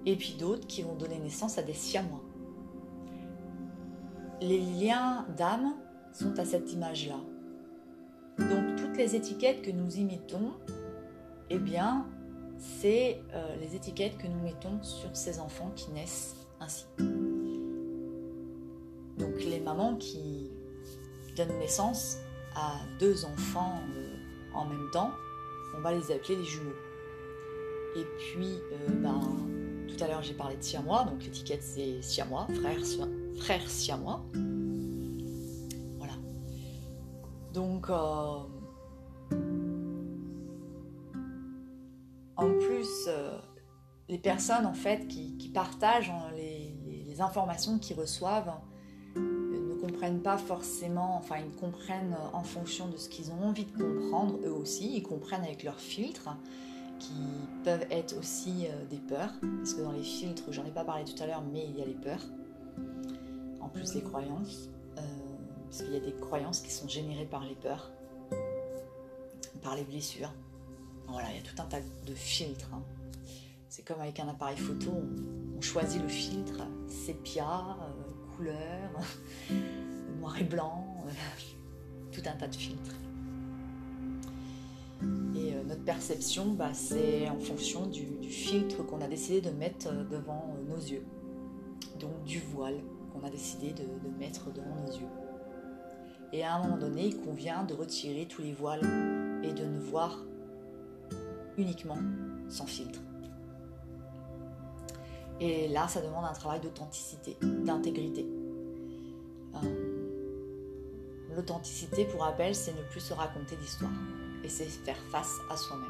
[0.06, 2.22] et puis d'autres qui vont donner naissance à des siamois.
[4.40, 5.74] Les liens d'âme
[6.12, 7.18] sont à cette image-là.
[8.38, 10.52] Donc toutes les étiquettes que nous imitons,
[11.50, 12.06] eh bien,
[12.58, 16.84] c'est euh, les étiquettes que nous mettons sur ces enfants qui naissent ainsi.
[19.18, 20.50] Donc les mamans qui
[21.36, 22.18] donnent naissance
[22.56, 24.16] à deux enfants euh,
[24.54, 25.10] en même temps,
[25.76, 26.76] on va les appeler les jumeaux.
[27.96, 29.20] Et puis, euh, ben,
[29.88, 32.48] tout à l'heure, j'ai parlé de siamois, donc l'étiquette c'est siamois,
[33.40, 34.24] frère, siamois.
[35.98, 36.14] Voilà.
[37.52, 38.40] Donc, euh,
[42.36, 43.38] en plus, euh,
[44.08, 46.72] les personnes en fait qui, partagent hein, les,
[47.20, 48.52] informations qu'ils reçoivent
[49.86, 54.38] comprennent pas forcément, enfin ils comprennent en fonction de ce qu'ils ont envie de comprendre,
[54.44, 56.30] eux aussi, ils comprennent avec leur filtre
[56.98, 57.12] qui
[57.64, 61.04] peuvent être aussi euh, des peurs, parce que dans les filtres, j'en ai pas parlé
[61.04, 62.22] tout à l'heure, mais il y a les peurs,
[63.60, 65.00] en plus les croyances, euh,
[65.64, 67.90] parce qu'il y a des croyances qui sont générées par les peurs,
[69.62, 70.32] par les blessures.
[71.08, 72.70] Voilà, il y a tout un tas de filtres.
[72.72, 72.82] Hein.
[73.68, 74.92] C'est comme avec un appareil photo,
[75.56, 77.76] on, choisit le filtre, sépia,
[78.34, 79.00] euh, couleur,
[80.18, 80.86] noir et blanc,
[82.12, 82.96] tout un tas de filtres.
[85.36, 89.88] Et euh, notre perception, bah, c'est en fonction du, filtre qu'on a décidé de mettre
[89.88, 91.04] euh, devant euh, nos yeux.
[92.00, 92.76] Donc du voile
[93.12, 93.84] qu'on a décidé de,
[94.18, 95.08] mettre devant nos yeux.
[96.32, 99.78] Et à un moment donné, il convient de retirer tous les voiles et de ne
[99.78, 100.18] voir
[101.56, 101.98] uniquement
[102.48, 103.00] sans filtre.
[105.40, 108.26] Et là, ça demande un travail d'authenticité, d'intégrité.
[111.34, 113.90] L'authenticité, pour rappel, c'est ne plus se raconter d'histoire
[114.44, 115.88] et c'est faire face à soi-même.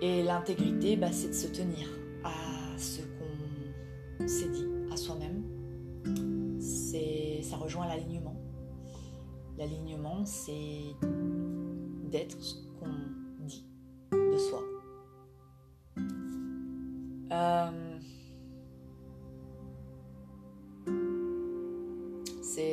[0.00, 1.88] Et l'intégrité, bah, c'est de se tenir
[2.24, 5.42] à ce qu'on s'est dit à soi-même.
[7.42, 8.36] Ça rejoint l'alignement.
[9.58, 10.96] L'alignement, c'est
[12.10, 12.86] d'être ce qu'on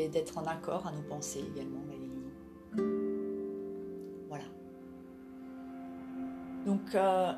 [0.10, 1.80] d'être en accord à nos pensées également,
[4.28, 4.43] voilà.
[6.65, 7.34] Donc, euh,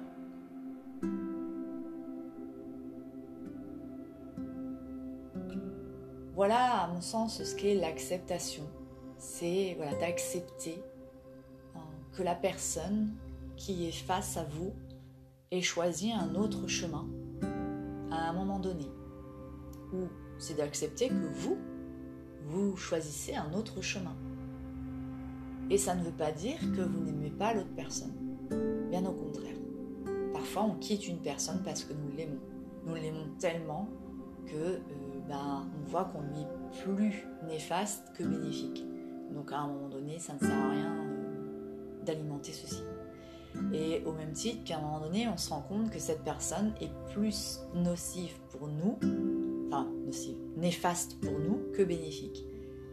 [6.36, 8.64] voilà, à mon sens, ce qu'est l'acceptation.
[9.18, 10.82] c'est voilà, d'accepter
[11.76, 11.80] hein,
[12.14, 13.14] que la personne
[13.56, 14.74] qui est face à vous
[15.52, 17.08] ait choisi un autre chemin
[18.12, 18.88] à un moment donné.
[19.94, 20.08] Ou
[20.40, 21.58] c'est d'accepter que vous,
[22.46, 24.16] vous choisissez un autre chemin.
[25.70, 28.14] Et ça ne veut pas dire que vous n'aimez pas l'autre personne.
[28.90, 29.56] Bien au contraire.
[30.34, 32.40] Parfois, on quitte une personne parce que nous l'aimons.
[32.86, 33.88] Nous l'aimons tellement
[34.48, 34.80] que euh,
[35.30, 38.84] ben, on voit qu'on lui est plus néfaste que bénéfique.
[39.34, 42.82] Donc à un moment donné, ça ne sert à rien euh, d'alimenter ceci.
[43.74, 46.74] Et au même titre qu'à un moment donné, on se rend compte que cette personne
[46.82, 48.98] est plus nocive pour nous,
[49.72, 52.46] enfin nocive, néfaste pour nous que bénéfique.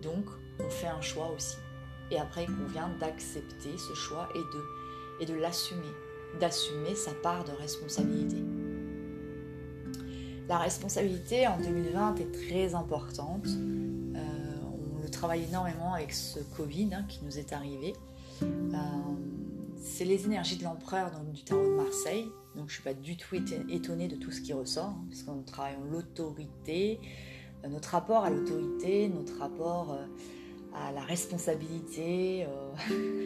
[0.02, 0.24] Donc
[0.60, 1.56] on fait un choix aussi.
[2.10, 4.64] Et après, il convient d'accepter ce choix et de,
[5.20, 5.92] et de l'assumer,
[6.40, 8.42] d'assumer sa part de responsabilité.
[10.48, 13.46] La responsabilité en 2020 est très importante.
[13.46, 14.18] Euh,
[14.96, 17.92] on le travaille énormément avec ce Covid hein, qui nous est arrivé.
[18.42, 18.76] Euh,
[19.76, 22.28] c'est les énergies de l'empereur du tarot de Marseille.
[22.56, 23.36] Donc je ne suis pas du tout
[23.68, 27.00] étonnée de tout ce qui ressort, hein, parce qu'on travaille l'autorité,
[27.64, 29.98] euh, notre rapport à l'autorité, notre rapport
[30.74, 32.46] à la responsabilité,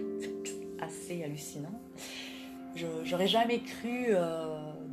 [0.80, 1.80] assez hallucinant.
[3.04, 4.14] J'aurais jamais cru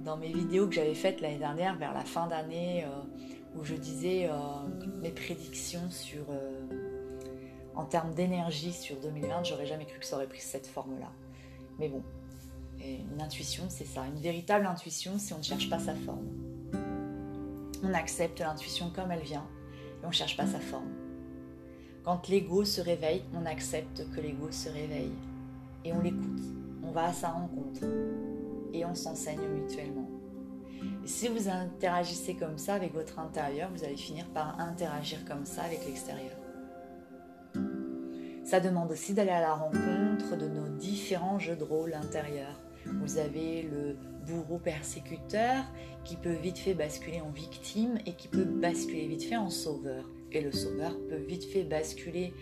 [0.03, 3.75] dans mes vidéos que j'avais faites l'année dernière, vers la fin d'année, euh, où je
[3.75, 4.33] disais euh,
[5.01, 6.61] mes prédictions sur, euh,
[7.75, 11.11] en termes d'énergie sur 2020, j'aurais jamais cru que ça aurait pris cette forme-là.
[11.77, 12.03] Mais bon,
[12.81, 14.05] une intuition, c'est ça.
[14.05, 16.27] Une véritable intuition, si on ne cherche pas sa forme.
[17.83, 19.45] On accepte l'intuition comme elle vient
[20.01, 20.91] et on ne cherche pas sa forme.
[22.03, 25.13] Quand l'ego se réveille, on accepte que l'ego se réveille
[25.85, 26.41] et on l'écoute.
[26.83, 27.81] On va à sa rencontre
[28.73, 30.09] et on s'enseigne mutuellement.
[31.05, 35.63] si vous interagissez comme ça avec votre intérieur, vous allez finir par interagir comme ça
[35.63, 36.35] avec l'extérieur.
[38.45, 42.59] Ça demande aussi d'aller à la rencontre de nos différents jeux de rôle intérieurs.
[42.85, 45.63] Vous avez le bourreau persécuteur
[46.03, 50.05] qui peut vite fait basculer en victime et qui peut basculer vite fait en sauveur.
[50.31, 52.33] Et le sauveur peut vite fait basculer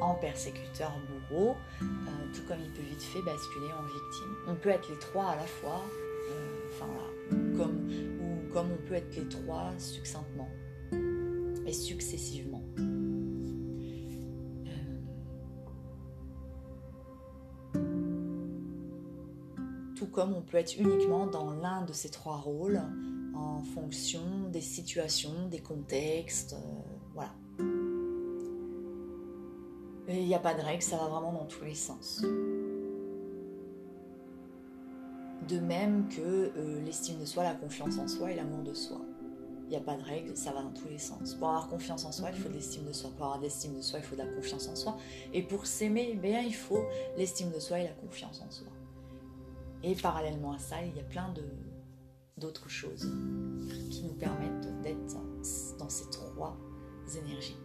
[0.00, 0.92] en persécuteur
[1.30, 1.86] bourreau, euh,
[2.34, 4.34] tout comme il peut vite fait basculer en victime.
[4.46, 5.82] On peut être les trois à la fois,
[6.30, 6.88] euh, enfin
[7.56, 7.88] comme,
[8.20, 10.48] ou comme on peut être les trois succinctement
[11.66, 12.57] et successivement.
[20.10, 22.80] Comme on peut être uniquement dans l'un de ces trois rôles
[23.34, 26.56] en fonction des situations, des contextes,
[27.14, 27.32] voilà.
[30.08, 32.22] Il n'y a pas de règle, ça va vraiment dans tous les sens.
[35.48, 39.00] De même que euh, l'estime de soi, la confiance en soi et l'amour de soi.
[39.66, 41.34] Il n'y a pas de règle, ça va dans tous les sens.
[41.34, 43.10] Pour avoir confiance en soi, il faut de l'estime de soi.
[43.16, 44.96] Pour avoir de l'estime de soi, il faut de la confiance en soi.
[45.34, 46.84] Et pour s'aimer, eh il faut
[47.18, 48.68] l'estime de soi et la confiance en soi.
[49.82, 51.32] Et parallèlement à ça, il y a plein
[52.36, 53.10] d'autres choses
[53.90, 55.16] qui nous permettent d'être
[55.78, 56.56] dans ces trois
[57.16, 57.56] énergies.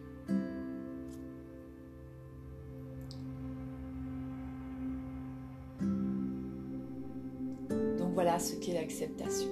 [8.14, 9.50] voilà ce qu'est l'acceptation.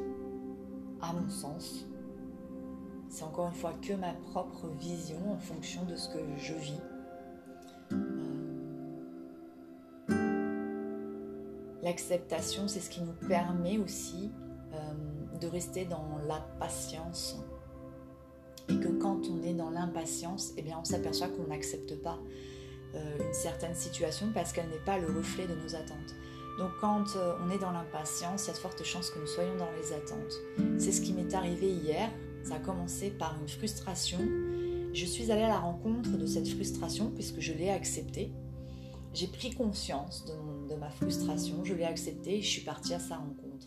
[1.00, 1.84] À mon sens,
[3.08, 6.80] c'est encore une fois que ma propre vision en fonction de ce que je vis.
[11.82, 14.30] L'acceptation, c'est ce qui nous permet aussi
[14.72, 17.36] euh, de rester dans la patience.
[18.68, 22.18] Et que quand on est dans l'impatience, eh bien on s'aperçoit qu'on n'accepte pas
[22.94, 26.14] euh, une certaine situation parce qu'elle n'est pas le reflet de nos attentes.
[26.58, 29.26] Donc quand euh, on est dans l'impatience, il y a de fortes chances que nous
[29.26, 30.78] soyons dans les attentes.
[30.78, 32.10] C'est ce qui m'est arrivé hier.
[32.44, 34.18] Ça a commencé par une frustration.
[34.92, 38.32] Je suis allée à la rencontre de cette frustration puisque je l'ai acceptée.
[39.14, 40.32] J'ai pris conscience de,
[40.76, 43.66] ma frustration, je l'ai acceptée et je suis partie à sa rencontre.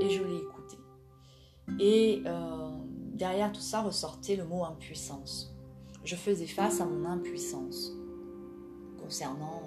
[0.00, 0.78] Et je l'ai écoutée.
[1.80, 2.70] Et euh,
[3.12, 5.54] derrière tout ça ressortait le mot impuissance.
[6.04, 7.92] Je faisais face à mon impuissance
[9.00, 9.62] concernant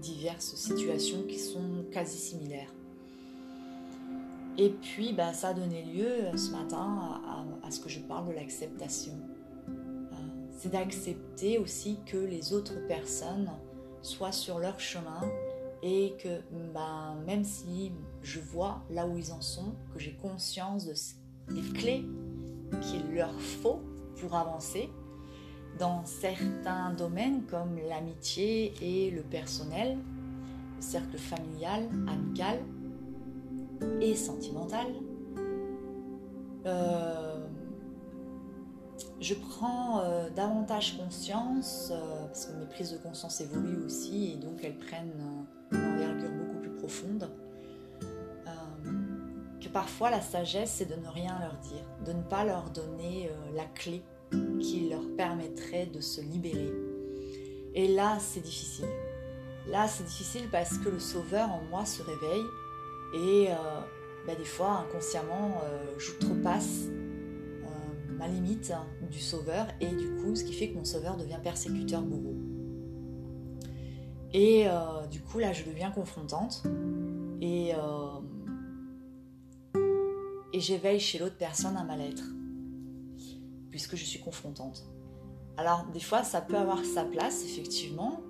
[0.00, 2.72] diverses situations qui sont quasi similaires.
[4.58, 7.22] Et puis, bah, ça a donné lieu euh, ce matin
[7.62, 9.14] à, ce que je parle de l'acceptation.
[9.68, 10.14] Euh,
[10.58, 13.50] c'est d'accepter aussi que les autres personnes
[14.02, 15.20] soient sur leur chemin
[15.82, 16.40] et que
[16.72, 21.72] bah, même si je vois là où ils en sont, que j'ai conscience de, des
[21.72, 22.04] clés
[22.80, 23.80] qu'il leur faut
[24.20, 24.90] pour avancer,
[25.78, 29.98] dans certains domaines comme l'amitié et le personnel,
[30.76, 32.60] le cercle familial, amical
[34.00, 34.86] et sentimental.
[36.66, 37.44] Euh,
[39.20, 44.36] je prends euh, davantage conscience, euh, parce que mes prises de conscience évoluent aussi, et
[44.36, 45.12] donc elles prennent
[45.92, 47.30] une envergure beaucoup plus profonde,
[49.60, 53.30] que parfois la sagesse, c'est de ne rien leur dire, de ne pas leur donner
[53.54, 54.02] la clé
[54.60, 56.72] qui leur permettrait de se libérer.
[57.74, 58.88] Et là, c'est difficile.
[59.68, 62.44] Là, c'est difficile parce que le sauveur en moi se réveille
[63.14, 63.48] et
[64.26, 65.62] bah, des fois, inconsciemment,
[65.98, 66.88] j'outrepasse
[68.18, 68.72] ma limite
[69.10, 72.36] du sauveur et du coup ce qui fait que mon sauveur devient persécuteur bourreau.
[74.34, 76.62] Et euh, du coup là je deviens confrontante
[77.40, 78.20] et, euh,
[80.52, 82.24] et j'éveille chez l'autre personne un mal-être
[83.70, 84.84] puisque je suis confrontante.
[85.58, 88.20] Alors des fois ça peut avoir sa place effectivement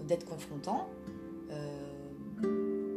[0.00, 0.88] d'être confrontant.
[1.50, 1.78] Euh,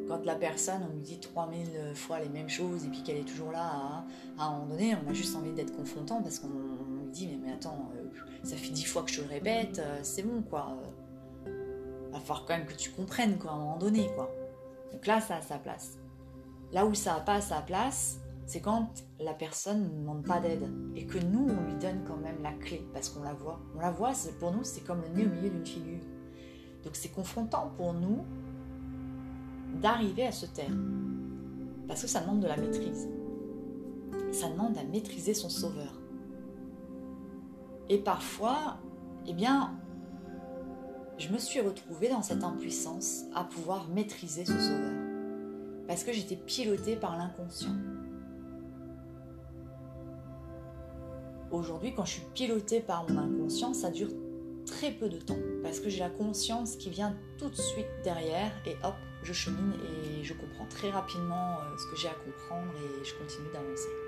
[0.07, 3.27] quand la personne, on lui dit 3000 fois les mêmes choses et puis qu'elle est
[3.27, 4.05] toujours là,
[4.37, 7.51] à, un moment donné, on a juste envie d'être confrontant parce qu'on lui dit mais,
[7.51, 7.91] attends,
[8.43, 10.77] ça fait 10 fois que je le répète, c'est bon quoi.
[12.15, 14.31] Va falloir quand même que tu comprennes quoi à un moment donné quoi.
[14.93, 15.97] Donc là, ça a sa place.
[16.71, 18.89] Là où ça n'a pas sa place, c'est quand
[19.19, 22.53] la personne ne demande pas d'aide et que nous, on lui donne quand même la
[22.53, 23.59] clé parce qu'on la voit.
[23.75, 25.99] On la voit, pour nous, c'est comme le nez au milieu d'une figure.
[26.85, 28.23] Donc c'est confrontant pour nous
[29.81, 30.71] d'arriver à se taire.
[31.87, 33.09] Parce que ça demande de la maîtrise.
[34.31, 35.93] Ça demande à maîtriser son sauveur.
[37.89, 38.77] Et parfois,
[39.27, 39.73] eh bien,
[41.17, 44.91] je me suis retrouvée dans cette impuissance à pouvoir maîtriser ce sauveur.
[45.87, 47.75] Parce que j'étais pilotée par l'inconscient.
[51.51, 54.09] Aujourd'hui, quand je suis pilotée par mon inconscient, ça dure
[54.65, 55.37] très peu de temps.
[55.63, 59.73] Parce que j'ai la conscience qui vient tout de suite derrière et hop, je chemine
[59.83, 64.04] et je comprends très rapidement euh, ce que j'ai à comprendre et je continue d'avancer.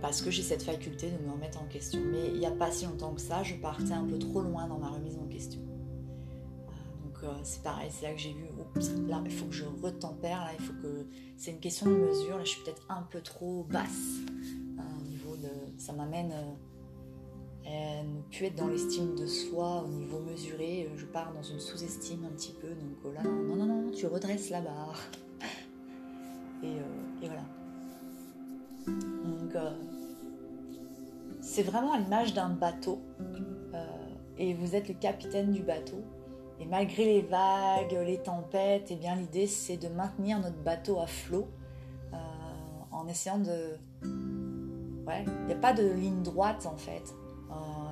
[0.00, 2.00] Euh, parce que j'ai cette faculté de me remettre en question.
[2.10, 4.66] Mais il n'y a pas si longtemps que ça, je partais un peu trop loin
[4.66, 5.60] dans ma remise en question.
[5.60, 8.46] Euh, donc c'est pareil, c'est là que j'ai vu,
[9.08, 11.06] là il faut que je retempère, là il faut que...
[11.36, 14.20] C'est une question de mesure, là je suis peut-être un peu trop basse.
[14.78, 15.50] au niveau de...
[15.78, 16.32] Ça m'amène
[17.70, 20.88] ne plus être dans l'estime de soi au niveau mesuré.
[20.88, 22.68] Euh, je pars dans une sous-estime un petit peu.
[22.68, 25.00] Donc là, non, non, non, tu redresses la barre.
[26.62, 26.82] Et, euh,
[27.20, 27.42] voilà.
[29.56, 29.70] Euh,
[31.40, 33.00] c'est vraiment à l'image d'un bateau.
[34.38, 36.02] et vous êtes le capitaine du bateau.
[36.60, 40.98] Et malgré les vagues, les tempêtes, et eh bien l'idée c'est de maintenir notre bateau
[41.00, 41.48] à flot
[42.90, 43.76] en essayant de.
[45.06, 47.14] Ouais, il n'y a pas de ligne droite en fait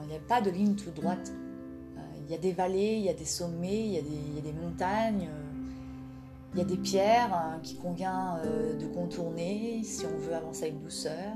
[0.09, 1.33] il n'y a pas de ligne toute droite.
[1.97, 4.53] Euh, il y a des vallées, il y a des sommets, il y a des,
[4.53, 5.48] montagnes, euh,
[6.53, 10.65] il y a des pierres hein, qui convient euh, de contourner si on veut avancer
[10.65, 11.35] avec douceur,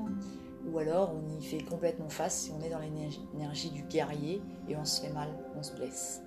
[0.67, 4.77] ou alors on y fait complètement face si on est dans l'énergie du guerrier et
[4.77, 6.23] on se fait mal, on se blesse.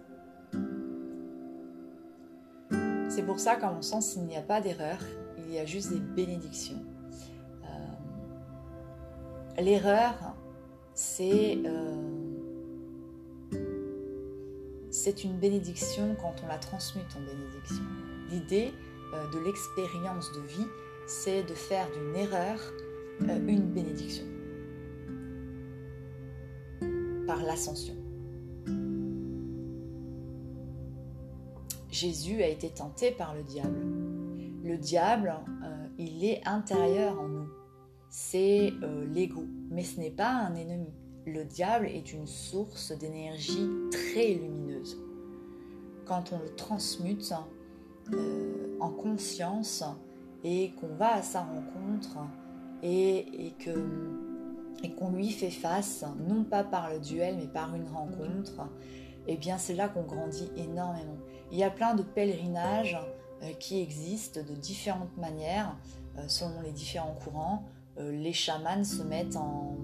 [3.10, 4.98] C'est pour ça qu'à mon sens, il n'y a pas d'erreur,
[5.38, 6.84] il y a juste des bénédictions.
[9.58, 10.36] L'erreur,
[10.94, 11.60] c'est
[14.92, 17.84] c'est une bénédiction quand on la transmute en bénédiction.
[18.30, 18.74] L'idée
[19.14, 20.68] euh, de l'expérience de vie,
[21.08, 22.60] c'est de faire d'une erreur
[23.22, 24.26] euh, une bénédiction
[27.28, 27.96] par l'ascension.
[31.90, 33.80] Jésus a été tenté par le diable.
[34.64, 37.48] Le diable, euh, il est intérieur en nous.
[38.10, 38.72] C'est
[39.14, 40.94] l'ego, mais ce n'est pas un ennemi
[41.26, 44.98] le diable est une source d'énergie très lumineuse.
[46.06, 47.34] Quand on le transmute
[48.14, 49.84] euh, en conscience
[50.44, 52.18] et qu'on va à sa rencontre
[52.84, 53.54] et,
[55.00, 58.70] qu'on lui fait face, non pas par le duel mais par une rencontre,
[59.28, 61.18] eh bien c'est là qu'on grandit énormément.
[61.52, 63.00] Il y a plein de pèlerinages
[63.42, 65.76] euh, qui existent de différentes manières
[66.18, 67.64] euh, selon les différents courants.
[67.98, 69.78] les chamans se mettent en,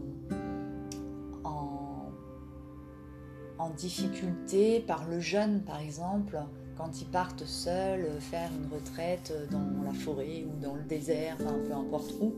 [3.57, 6.39] en difficulté par le jeune, par exemple,
[6.81, 11.59] quand ils partent seuls faire une retraite dans la forêt ou dans le désert, enfin,
[11.67, 12.33] peu importe où,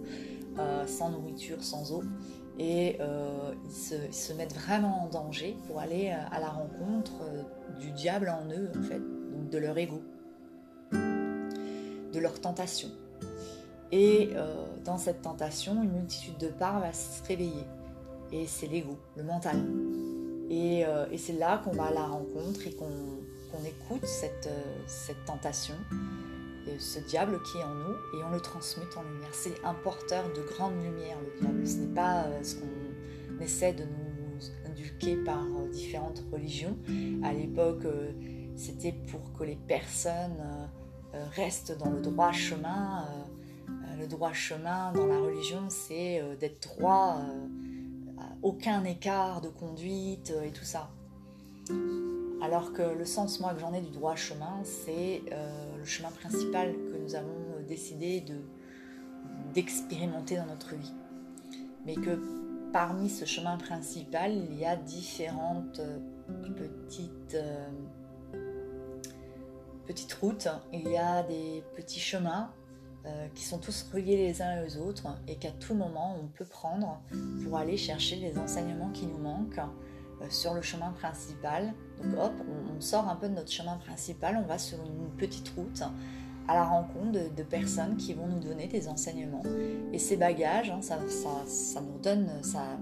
[0.59, 2.03] euh, sans nourriture, sans eau.
[2.59, 7.13] Et euh, ils, se, mettent vraiment en danger pour aller euh, à la rencontre
[7.79, 10.01] du diable en eux, en fait, donc de leur ego,
[10.91, 12.89] de leur tentation.
[13.91, 14.31] Et
[14.85, 17.63] dans cette tentation, une multitude de parts va se réveiller.
[18.31, 19.63] Et c'est l'ego, le mental.
[20.53, 22.85] Euh, et, c'est là qu'on va à la rencontre et qu'on
[23.65, 25.75] écoute cette, euh, tentation,
[26.79, 29.29] ce diable qui est en nous, et on le transmute en lumière.
[29.33, 31.67] C'est un porteur de grande lumière, le diable.
[31.67, 36.77] Ce n'est pas euh, ce qu'on essaie de nous inculquer par différentes religions.
[37.23, 37.85] À l'époque,
[38.55, 40.69] c'était pour que les personnes
[41.35, 43.07] restent dans le droit chemin.
[43.99, 47.21] Le droit chemin dans la religion, c'est d'être droit,
[48.41, 50.89] aucun écart de conduite et tout ça.
[52.43, 56.09] Alors que le sens, moi, que j'en ai du droit chemin, c'est euh, le chemin
[56.09, 58.35] principal que nous avons décidé de,
[59.53, 60.91] d'expérimenter dans notre vie.
[61.85, 62.19] Mais que
[62.73, 65.99] parmi ce chemin principal, il y a différentes euh,
[66.57, 67.69] petites, euh,
[69.87, 72.51] petites routes, il y a des petits chemins
[73.35, 77.01] qui sont tous reliés les uns aux autres et qu'à tout moment on peut prendre
[77.43, 79.92] pour aller chercher les enseignements qui nous manquent euh,
[80.30, 81.74] sur le chemin principal.
[82.01, 82.34] Donc hop,
[82.76, 85.84] on, sort un peu de notre chemin principal, on va sur une petite route
[86.47, 89.43] à la rencontre de, personnes qui vont nous donner des enseignements.
[89.93, 90.99] Et ces bagages, hein, ça,
[91.47, 92.78] ça, nous donne, ça,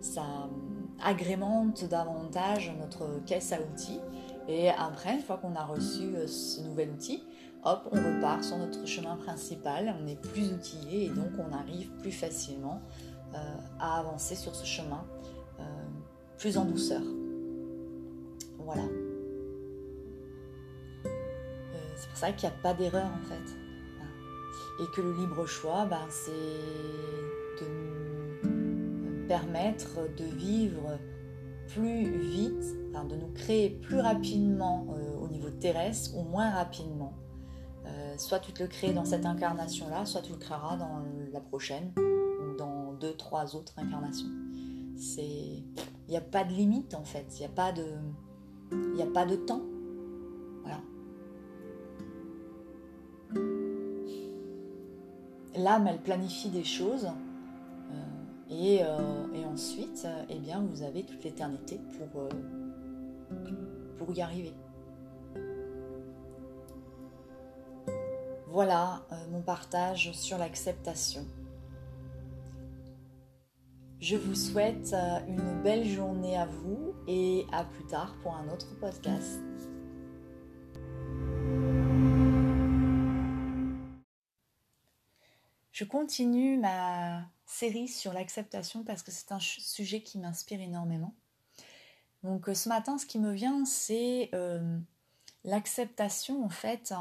[0.00, 0.48] ça
[1.02, 4.00] agrémente davantage notre caisse à outils.
[4.48, 7.24] Et après, une fois qu'on a reçu euh, ce nouvel outil,
[7.64, 11.90] hop, on repart sur notre chemin principal, on est plus outillé et donc on arrive
[11.98, 12.80] plus facilement
[13.34, 13.38] euh,
[13.78, 15.04] à avancer sur ce chemin
[16.42, 17.02] plus en douceur.
[18.58, 18.82] Voilà.
[21.06, 21.08] Euh,
[21.94, 24.82] c'est pour ça qu'il n'y a pas d'erreur en fait.
[24.82, 26.32] Et que le libre choix, ben, c'est
[27.64, 27.68] de
[28.42, 30.98] nous permettre de vivre
[31.68, 32.64] plus vite,
[33.08, 37.12] de nous créer plus rapidement euh, au niveau terrestre ou moins rapidement.
[37.86, 41.40] Euh, soit tu te le crées dans cette incarnation-là, soit tu le créeras dans la
[41.40, 44.30] prochaine, ou dans deux, trois autres incarnations.
[44.96, 45.62] C'est
[46.08, 47.84] il n'y a pas de limite en fait, il n'y a pas de
[49.02, 49.62] a pas de temps.
[50.62, 50.80] Voilà.
[55.56, 57.06] L'âme, elle planifie des choses
[57.90, 57.94] euh,
[58.50, 62.28] et, euh, et, ensuite, eh bien, vous avez toute l'éternité pour, euh,
[63.98, 64.54] pour y arriver.
[68.48, 71.24] Voilà mon partage sur l'acceptation.
[74.02, 78.48] Je vous souhaite euh, une belle journée à vous et à plus tard pour un
[78.48, 79.40] autre podcast.
[85.70, 91.14] Je continue ma série sur l'acceptation parce que c'est un sujet qui m'inspire énormément.
[92.24, 94.80] Donc euh, ce matin, ce qui me vient, c'est euh,
[95.44, 96.92] l'acceptation en fait.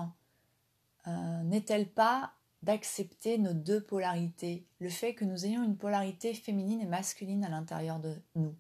[1.08, 6.86] N'est-elle pas d'accepter nos deux polarités, le fait que nous ayons une polarité féminine et
[6.86, 8.56] masculine à l'intérieur de nous.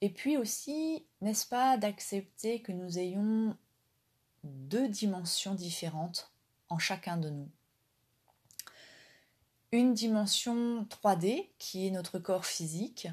[0.00, 3.56] Et puis aussi, n'est-ce pas, d'accepter que nous ayons
[4.44, 6.32] deux dimensions différentes
[6.68, 7.48] en chacun de nous.
[9.72, 13.08] Une dimension 3D qui est notre corps physique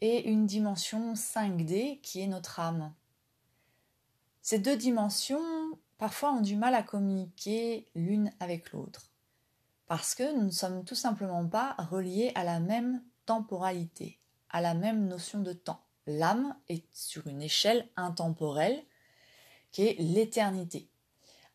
[0.00, 2.94] et une dimension 5D qui est notre âme.
[4.40, 9.10] Ces deux dimensions parfois ont du mal à communiquer l'une avec l'autre,
[9.86, 14.18] parce que nous ne sommes tout simplement pas reliés à la même temporalité,
[14.48, 15.84] à la même notion de temps.
[16.06, 18.82] L'âme est sur une échelle intemporelle
[19.72, 20.88] qui est l'éternité,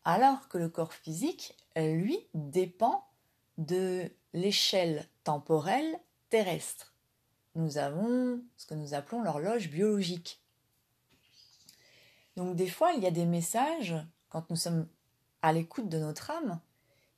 [0.04, 3.08] alors que le corps physique, lui, dépend
[3.58, 6.94] de l'échelle temporelle terrestre.
[7.56, 10.40] Nous avons ce que nous appelons l'horloge biologique.
[12.36, 13.94] Donc des fois, il y a des messages
[14.34, 14.88] quand nous sommes
[15.42, 16.58] à l'écoute de notre âme,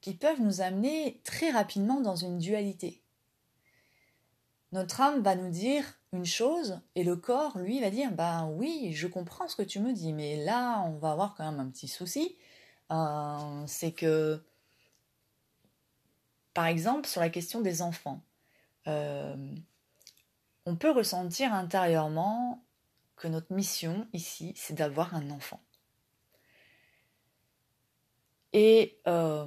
[0.03, 3.03] qui peuvent nous amener très rapidement dans une dualité.
[4.73, 8.93] Notre âme va nous dire une chose et le corps, lui, va dire Ben oui,
[8.93, 11.71] je comprends ce que tu me dis, mais là, on va avoir quand même un
[11.71, 12.37] petit souci.
[12.93, 14.45] Euh, c'est que,
[16.53, 18.21] par exemple, sur la question des enfants,
[18.89, 19.55] euh,
[20.67, 22.63] on peut ressentir intérieurement
[23.17, 25.63] que notre mission ici, c'est d'avoir un enfant.
[28.59, 29.45] Et euh,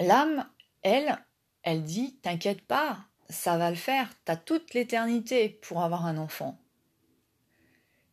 [0.00, 0.44] l'âme,
[0.82, 1.16] elle,
[1.62, 2.98] elle dit T'inquiète pas,
[3.30, 6.58] ça va le faire, t'as toute l'éternité pour avoir un enfant.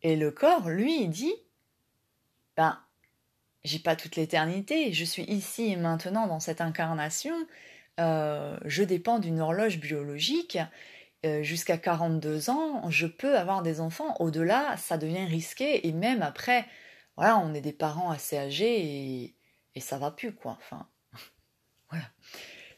[0.03, 1.34] Et le corps, lui, dit
[2.55, 2.80] Ben,
[3.63, 7.36] j'ai pas toute l'éternité, je suis ici et maintenant dans cette incarnation,
[7.99, 10.59] euh, je dépends d'une horloge biologique.
[11.26, 14.15] Euh, jusqu'à 42 ans, je peux avoir des enfants.
[14.19, 15.88] Au-delà, ça devient risqué.
[15.88, 16.67] Et même après,
[17.18, 19.36] voilà, on est des parents assez âgés et,
[19.76, 20.57] et ça va plus, quoi.
[20.59, 20.88] Enfin.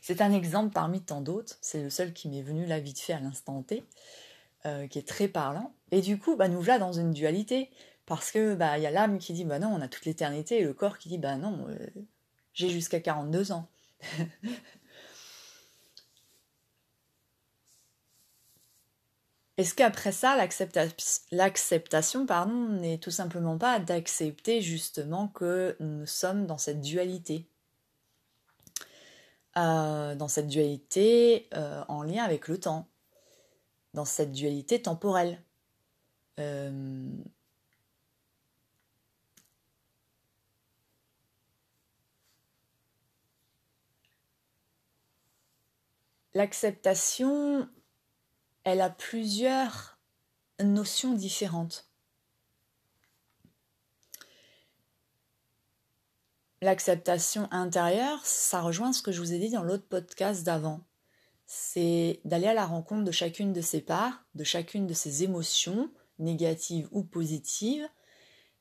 [0.01, 1.57] C'est un exemple parmi tant d'autres.
[1.61, 3.83] C'est le seul qui m'est venu là vite fait à l'instant T,
[4.65, 5.73] euh, qui est très parlant.
[5.91, 7.69] Et du coup, bah, nous voilà dans une dualité.
[8.07, 10.59] Parce que bah il y a l'âme qui dit bah non, on a toute l'éternité,
[10.59, 11.77] et le corps qui dit bah non, euh,
[12.53, 13.67] j'ai jusqu'à 42 ans.
[19.57, 20.37] Est-ce qu'après ça,
[21.31, 22.25] l'acceptation
[22.79, 27.47] n'est tout simplement pas d'accepter justement que nous sommes dans cette dualité?
[29.57, 32.87] Euh, Dans cette dualité euh, en lien avec le temps,
[33.95, 35.41] dans cette dualité temporelle.
[36.39, 37.09] Euh,
[46.35, 47.67] l'acceptation
[48.67, 49.97] elle a plusieurs
[50.61, 51.89] notions différentes.
[56.61, 60.81] L'acceptation intérieure, ça rejoint ce que je vous ai dit dans l'autre podcast d'avant.
[61.45, 65.89] C'est d'aller à la rencontre de chacune de ses parts, de chacune de ses émotions,
[66.19, 67.87] négatives ou positives,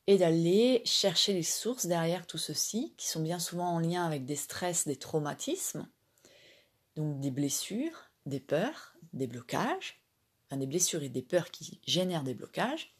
[0.07, 4.23] et d'aller chercher les sources derrière tout ceci, qui sont bien souvent en lien avec
[4.23, 5.85] des stress, des traumatismes,
[6.95, 10.01] donc des blessures, des peurs, des blocages,
[10.55, 12.93] des blessures et des peurs qui génèrent des blocages.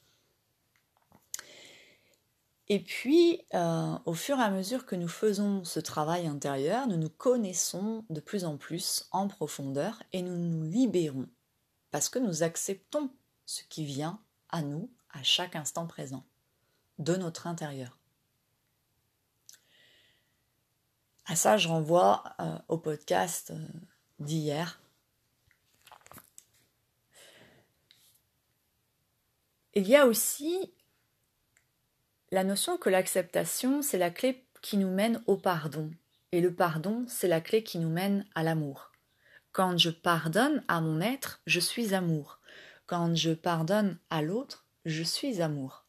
[2.69, 6.97] Et puis, euh, au fur et à mesure que nous faisons ce travail intérieur, nous
[6.97, 11.29] nous connaissons de plus en plus en profondeur et nous nous libérons
[11.91, 13.09] parce que nous acceptons
[13.45, 14.19] ce qui vient
[14.49, 16.25] à nous à chaque instant présent
[16.99, 17.97] de notre intérieur.
[21.25, 23.67] À ça, je renvoie euh, au podcast euh,
[24.19, 24.81] d'hier
[29.77, 30.73] Il y a aussi
[32.31, 35.91] la notion que l'acceptation, c'est la clé qui nous mène au pardon.
[36.31, 38.91] Et le pardon, c'est la clé qui nous mène à l'amour.
[39.51, 42.39] Quand je pardonne à mon être, je suis amour.
[42.87, 45.85] Quand je pardonne à l'autre, je suis amour.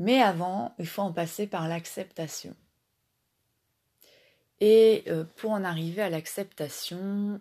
[0.00, 2.56] Mais avant, il faut en passer par l'acceptation.
[4.58, 7.40] Et euh, pour en arriver à l'acceptation,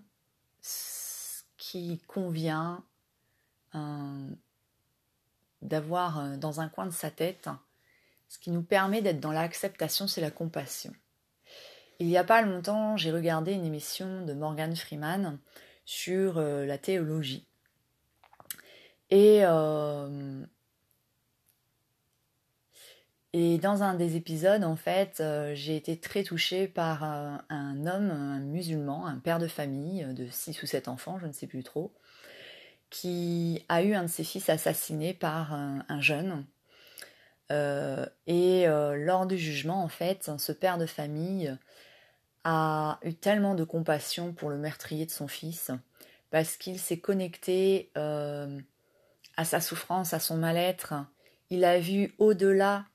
[0.61, 2.83] ce qui convient,
[5.61, 7.49] d'avoir euh, dans un coin de sa tête.
[8.27, 10.93] Ce qui nous permet d'être dans l'acceptation, c'est la compassion.
[11.99, 15.39] Il n'y a pas longtemps, j'ai regardé une émission de Morgan Freeman
[15.85, 17.45] sur euh, la théologie.
[19.09, 20.45] Et, euh,
[23.33, 25.23] et dans un des épisodes, en fait,
[25.55, 30.61] j'ai été très touchée par un homme, un musulman, un père de famille de 6
[30.61, 31.91] ou 7 enfants, je ne sais plus trop,
[32.89, 36.45] qui a eu un de ses fils assassiné par un, jeune.
[37.51, 41.55] Euh, et euh, lors du jugement, en fait, ce père de famille
[42.43, 45.71] a eu tellement de compassion pour le meurtrier de son fils
[46.31, 48.59] parce qu'il s'est connecté euh,
[49.35, 50.93] à sa souffrance, à son mal-être.
[51.49, 52.85] Il a vu au-delà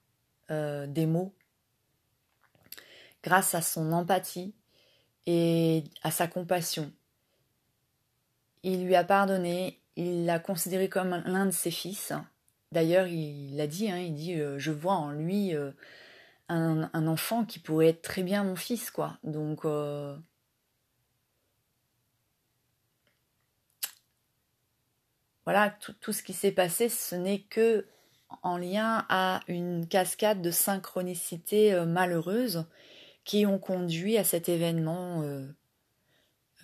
[0.50, 1.34] des mots
[3.24, 4.54] grâce à son empathie
[5.26, 6.92] et à sa compassion.
[8.62, 12.12] Il lui a pardonné il l'a considéré comme l'un de ses fils.
[12.72, 15.70] D'ailleurs, il l'a dit, hein, il dit euh, Je vois en lui euh,
[16.48, 19.18] un, enfant qui pourrait être très bien mon fils, quoi.
[19.22, 19.64] Donc.
[19.64, 20.16] Euh,
[25.44, 27.86] voilà, tout, ce qui s'est passé, ce n'est que
[28.42, 32.66] en lien à une cascade de synchronicité malheureuses
[33.22, 35.22] qui ont conduit à cet événement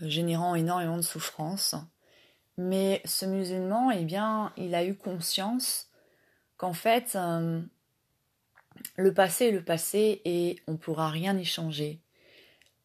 [0.01, 1.77] générant énormément de souffrance.
[2.63, 5.89] Mais ce musulman, eh bien, il a eu conscience
[6.59, 7.63] qu'en fait, euh,
[8.97, 12.03] le passé est le passé et on ne pourra rien y changer.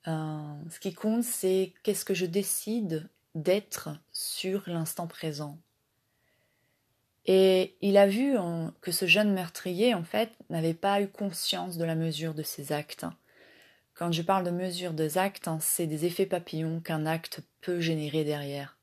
[0.07, 5.59] Euh, ce qui compte, c'est qu'est-ce que je décide d'être sur l'instant présent.
[7.25, 8.37] Et il a vu
[8.79, 12.71] que ce jeune meurtrier, en fait, n'avait pas eu conscience de la mesure de ses
[12.71, 13.05] actes.
[13.93, 17.81] Quand je parle de mesure des actes, hein, c'est des effets papillons qu'un acte peut
[17.81, 18.74] générer derrière.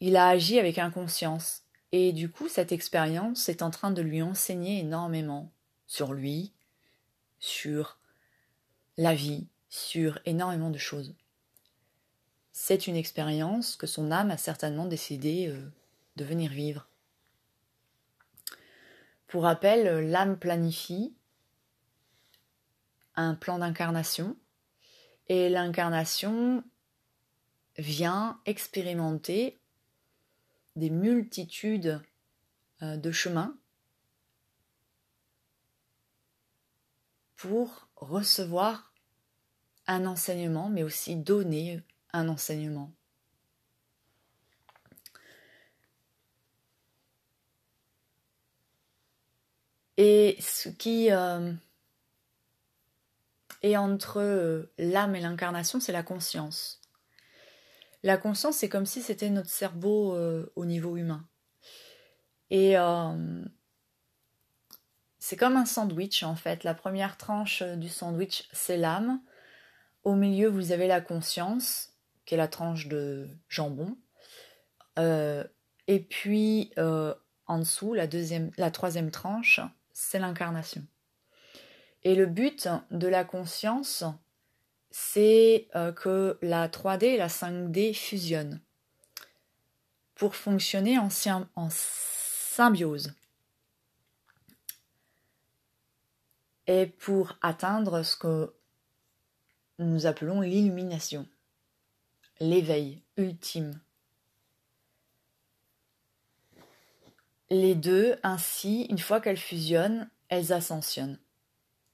[0.00, 4.22] Il a agi avec inconscience, et du coup cette expérience est en train de lui
[4.22, 5.52] enseigner énormément
[5.86, 6.52] sur lui,
[7.38, 7.98] sur
[8.96, 11.14] la vie, sur énormément de choses.
[12.52, 15.70] C'est une expérience que son âme a certainement décidé euh,
[16.16, 16.88] de venir vivre.
[19.26, 21.14] Pour rappel, l'âme planifie
[23.16, 24.36] un plan d'incarnation
[25.28, 26.64] et l'incarnation
[27.78, 29.59] vient expérimenter
[30.80, 32.02] des multitudes
[32.82, 33.56] euh, de chemins
[37.36, 38.92] pour recevoir
[39.86, 42.92] un enseignement, mais aussi donner un enseignement.
[49.96, 51.52] Et ce qui euh,
[53.62, 56.79] est entre euh, l'âme et l'incarnation, c'est la conscience.
[58.02, 61.28] La conscience, c'est comme si c'était notre cerveau euh, au niveau humain.
[62.48, 63.44] Et euh,
[65.18, 66.64] c'est comme un sandwich en fait.
[66.64, 69.20] La première tranche du sandwich, c'est l'âme.
[70.02, 71.92] Au milieu, vous avez la conscience,
[72.24, 73.98] qui est la tranche de jambon.
[74.98, 75.44] Euh,
[75.86, 79.60] et puis en dessous, la troisième tranche,
[79.92, 80.86] c'est l'incarnation.
[82.02, 84.04] Et le but de la conscience,
[84.90, 88.60] c'est euh, que la 3D et la 5D fusionnent
[90.14, 91.08] pour fonctionner en,
[91.56, 93.14] en symbiose
[96.66, 98.54] et pour atteindre ce que
[99.78, 101.26] nous appelons l'illumination,
[102.38, 103.80] l'éveil ultime.
[107.48, 111.18] Les deux, ainsi, une fois qu'elles fusionnent, elles ascensionnent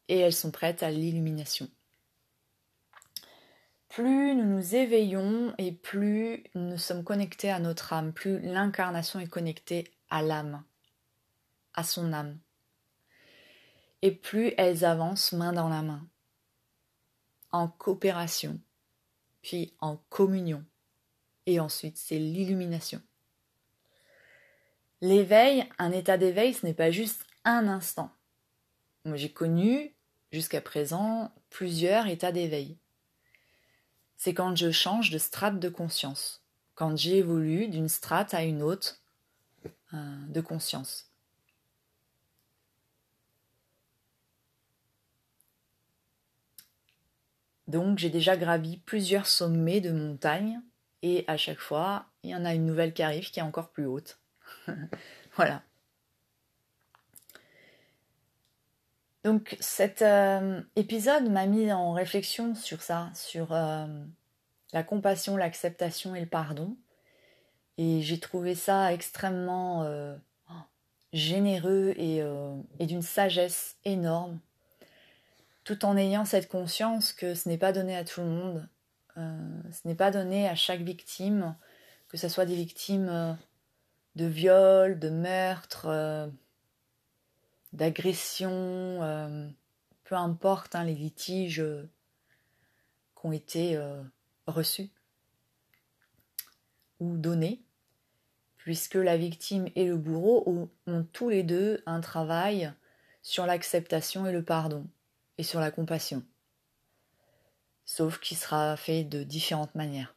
[0.09, 1.70] et elles sont prêtes à l'illumination.
[3.89, 9.28] Plus nous nous éveillons et plus nous sommes connectés à notre âme, plus l'incarnation est
[9.28, 10.62] connectée à l'âme,
[11.74, 12.39] à son âme.
[14.03, 16.07] Et plus elles avancent main dans la main,
[17.53, 18.61] en coopération,
[19.43, 20.64] puis en communion.
[21.47, 23.01] Et ensuite, c'est l'illumination.
[25.01, 28.11] L'éveil, un état d'éveil, ce n'est pas juste un instant.
[29.05, 29.95] Moi, j'ai connu
[30.32, 32.76] jusqu'à présent plusieurs états d'éveil.
[34.16, 36.42] C'est quand je change de strate de conscience,
[36.74, 39.00] quand j'évolue d'une strate à une autre
[39.94, 41.10] euh, de conscience.
[47.68, 50.60] Donc j'ai déjà gravi plusieurs sommets de montagnes
[51.02, 53.70] et à chaque fois, il y en a une nouvelle qui arrive qui est encore
[53.70, 54.18] plus haute.
[55.36, 55.62] voilà.
[59.27, 63.85] Donc cet euh, épisode m'a mis en réflexion sur ça, sur euh,
[64.72, 66.77] la compassion, l'acceptation et le pardon.
[67.77, 70.14] Et j'ai trouvé ça extrêmement euh,
[71.12, 72.22] généreux et,
[72.79, 74.39] d'une sagesse énorme,
[75.64, 78.68] tout en ayant cette conscience que ce n'est pas donné à tout le monde,
[79.16, 81.57] ce n'est pas donné à chaque victime,
[82.07, 83.37] que ce soit des victimes
[84.14, 86.31] de viol, de meurtre,
[87.77, 88.51] d'agression,
[89.03, 89.49] euh,
[90.05, 91.89] peu importe hein, les litiges euh,
[93.14, 94.03] qui ont été euh,
[94.47, 94.91] reçus
[96.99, 97.62] ou donnés,
[98.57, 102.72] puisque la victime et le bourreau ont tous les deux un travail
[103.22, 104.87] sur l'acceptation et le pardon,
[105.37, 106.24] et sur la compassion,
[107.85, 110.14] sauf qu'il sera fait de différentes manières.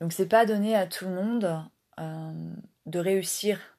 [0.00, 1.64] Donc c'est pas donné à tout le monde
[2.84, 3.77] de réussir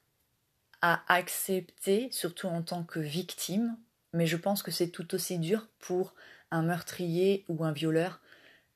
[0.81, 3.77] à accepter, surtout en tant que victime,
[4.13, 6.13] mais je pense que c'est tout aussi dur pour
[6.51, 8.19] un meurtrier ou un violeur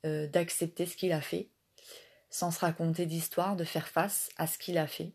[0.06, 1.48] euh, d'accepter ce qu'il a fait,
[2.30, 5.14] sans se raconter d'histoire, de faire face à ce qu'il a fait.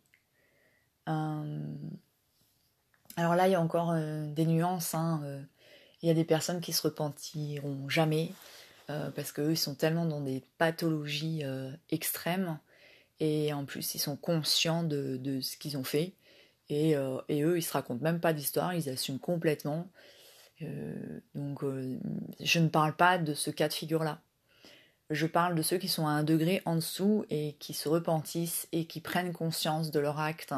[1.09, 1.63] Euh,
[3.17, 4.95] alors là, il y a encore euh, des nuances.
[4.95, 5.23] Hein,
[6.03, 8.33] il y a des personnes qui se repentiront jamais,
[8.87, 11.43] parce qu'eux, ils sont tellement dans des pathologies
[11.91, 12.59] extrêmes,
[13.19, 16.15] et en plus, ils sont conscients de, de ce qu'ils ont fait.
[16.71, 19.89] Euh, et, eux, ils se racontent même pas d'histoire, ils assument complètement.
[20.63, 21.99] Euh, donc, euh,
[22.41, 24.21] je ne parle pas de ce cas de figure-là.
[25.11, 28.69] Je parle de ceux qui sont à un degré en dessous et qui se repentissent
[28.73, 30.55] et qui prennent conscience de leur acte.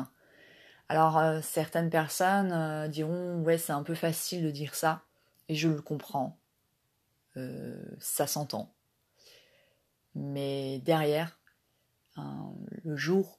[0.89, 5.03] Alors, certaines personnes diront Ouais, c'est un peu facile de dire ça,
[5.49, 6.37] et je le comprends.
[8.01, 8.75] ça s'entend.
[10.17, 11.39] Mais derrière,
[12.83, 13.39] le jour,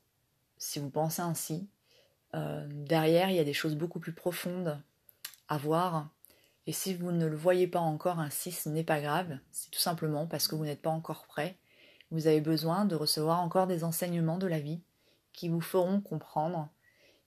[0.58, 1.68] si vous pensez ainsi,
[2.36, 4.82] euh, derrière, il y a des choses beaucoup plus profondes
[5.48, 6.10] à voir.
[6.68, 9.38] Et si vous ne le voyez pas encore ainsi, ce n'est pas grave.
[9.52, 11.58] C'est tout simplement parce que vous n'êtes pas encore prêt.
[12.12, 14.82] Vous avez besoin de recevoir encore des enseignements de la vie
[15.34, 16.70] qui vous feront comprendre,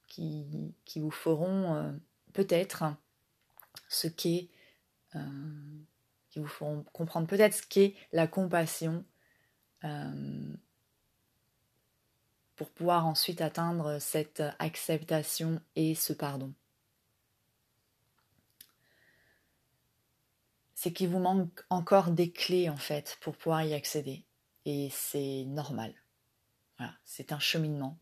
[0.07, 1.93] qui, qui vous feront euh,
[2.33, 2.85] peut-être
[3.89, 4.49] ce qu'est,
[5.17, 5.21] euh,
[6.31, 9.05] qui vous feront comprendre peut-être ce qu'est la compassion,
[12.57, 16.53] pour pouvoir ensuite atteindre cette acceptation et ce pardon.
[20.75, 24.25] C'est qu'il vous manque encore des clés en fait pour pouvoir y accéder.
[24.67, 25.95] Et c'est normal.
[27.05, 27.99] C'est un cheminement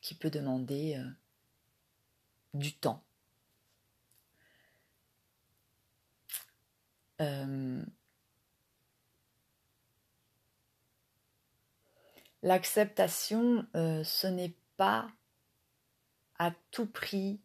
[0.00, 1.10] qui peut demander euh,
[2.54, 3.02] du temps.
[7.20, 7.84] Euh,
[12.42, 15.10] L'acceptation, euh, ce n'est pas
[16.38, 17.40] à tout prix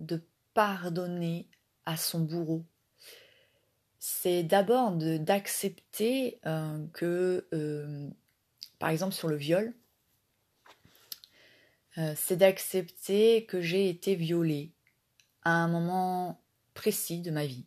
[0.00, 0.22] de
[0.54, 1.48] pardonner
[1.84, 2.64] à son bourreau.
[3.98, 8.08] c'est d'abord d'accepter euh, que, euh,
[8.78, 9.74] par exemple sur le viol,
[12.16, 14.72] c'est d'accepter que j'ai été violée
[15.42, 16.42] à un moment
[16.74, 17.66] précis de ma vie.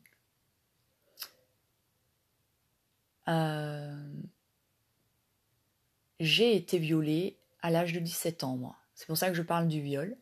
[6.20, 8.76] J'ai été violée à l'âge de 17 ans.
[8.96, 10.18] C'est pour ça que je parle du viol,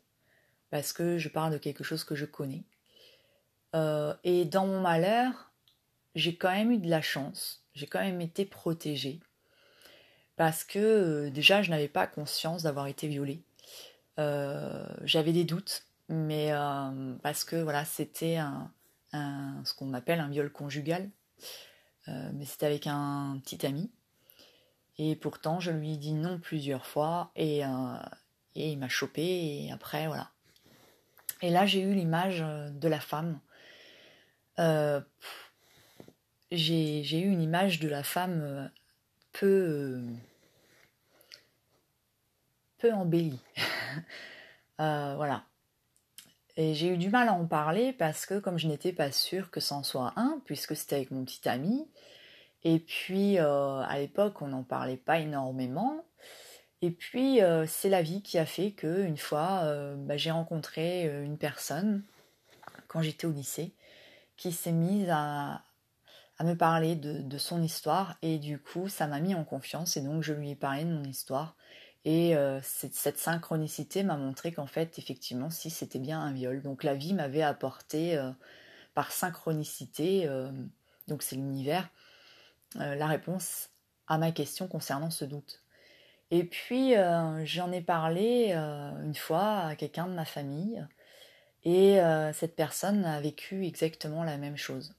[0.69, 2.63] parce que je parle de quelque chose que je connais.
[4.23, 5.51] et dans mon malheur,
[6.15, 9.19] j'ai quand même eu de la chance, j'ai quand même été protégée,
[10.35, 13.43] parce que euh, déjà je n'avais pas conscience d'avoir été violée.
[14.17, 18.39] Euh, j'avais des doutes, mais euh, parce que voilà, c'était
[19.13, 21.09] ce qu'on appelle un viol conjugal,
[22.07, 23.89] mais c'était avec un petit ami.
[24.97, 27.61] Et pourtant, je lui ai dit non plusieurs fois et,
[28.55, 30.29] et il m'a chopé et après, voilà.
[31.41, 33.39] Et là, j'ai eu l'image de la femme
[36.51, 38.67] j'ai eu une image de la femme euh,
[39.33, 40.01] peu, euh,
[42.77, 43.39] peu embellie.
[44.81, 45.45] Euh, voilà.
[46.57, 49.49] Et j'ai eu du mal à en parler parce que comme je n'étais pas sûre
[49.49, 51.87] que c'en soit un, puisque c'était avec mon petit ami,
[52.65, 56.03] et puis à l'époque on n'en parlait pas énormément,
[56.81, 59.63] et puis c'est la vie qui a fait que une fois
[59.97, 62.03] bah, j'ai rencontré une personne
[62.87, 63.73] quand j'étais au lycée
[64.37, 65.63] qui s'est mise à,
[66.41, 68.17] me parler de, son histoire.
[68.21, 69.97] Et du coup ça m'a mis en confiance.
[69.97, 71.55] Et donc je lui ai parlé de mon histoire.
[72.03, 76.61] Et euh, cette, synchronicité m'a montré qu'en fait effectivement si c'était bien un viol.
[76.61, 78.31] Donc la vie m'avait apporté euh,
[78.93, 80.51] par synchronicité euh,
[81.07, 81.89] donc c'est l'univers
[82.75, 83.69] la réponse
[84.07, 85.63] à ma question concernant ce doute
[86.31, 86.93] et puis
[87.43, 90.85] j'en ai parlé une fois à quelqu'un de ma famille
[91.63, 91.99] et
[92.33, 94.95] cette personne a vécu exactement la même chose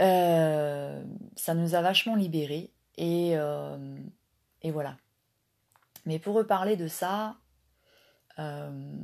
[0.00, 1.04] euh,
[1.36, 3.96] ça nous a vachement libérés et, euh,
[4.64, 4.96] voilà.
[6.06, 7.36] Mais pour reparler de ça,
[8.38, 8.96] euh,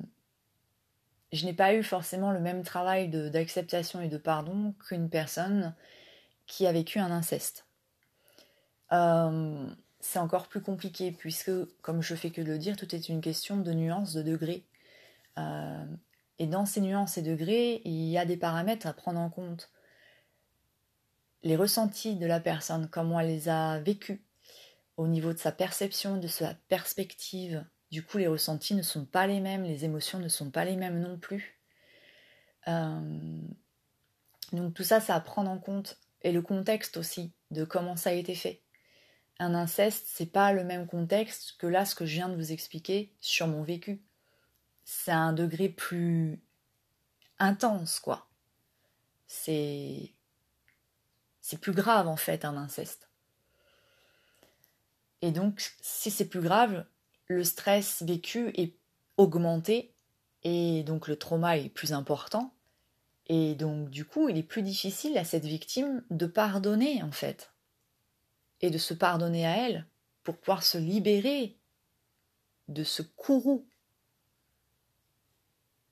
[1.32, 5.74] je n'ai pas eu forcément le même travail d'acceptation et de pardon qu'une personne
[6.50, 7.66] qui a vécu un inceste.
[8.90, 13.56] c'est encore plus compliqué puisque, comme je fais que le dire, tout est une question
[13.56, 14.64] de nuances, de degrés.
[16.38, 19.70] et dans ces nuances et degrés, il y a des paramètres à prendre en compte
[21.42, 24.20] les ressentis de la personne, comment elle les a vécus,
[24.96, 27.64] au niveau de sa perception, de sa perspective.
[27.90, 30.76] Du coup, les ressentis ne sont pas les mêmes, les émotions ne sont pas les
[30.76, 31.58] mêmes non plus.
[32.68, 33.40] Euh,
[34.52, 35.98] donc tout ça, ça à prendre en compte.
[36.22, 38.62] Et le contexte aussi, de comment ça a été fait.
[39.38, 42.52] Un inceste, c'est pas le même contexte que là, ce que je viens de vous
[42.52, 44.02] expliquer sur mon vécu.
[44.84, 46.42] C'est un degré plus
[47.38, 48.28] intense, quoi.
[49.26, 50.12] C'est
[51.40, 53.08] c'est plus grave en fait un inceste.
[55.22, 56.86] Et donc, si c'est plus grave,
[57.26, 58.76] le stress vécu est
[59.16, 59.94] augmenté
[60.42, 62.54] et donc le trauma est plus important.
[63.32, 67.52] Et donc, du coup, il est plus difficile à cette victime de pardonner en fait.
[68.60, 69.86] Et de se pardonner à elle
[70.24, 71.56] pour pouvoir se libérer
[72.66, 73.68] de ce courroux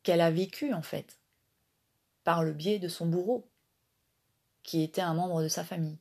[0.02, 1.20] qu'elle a vécu en fait,
[2.24, 3.48] par le biais de son bourreau
[4.64, 5.98] qui était un membre de sa famille.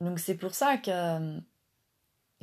[0.00, 1.42] Donc c'est pour ça qu'il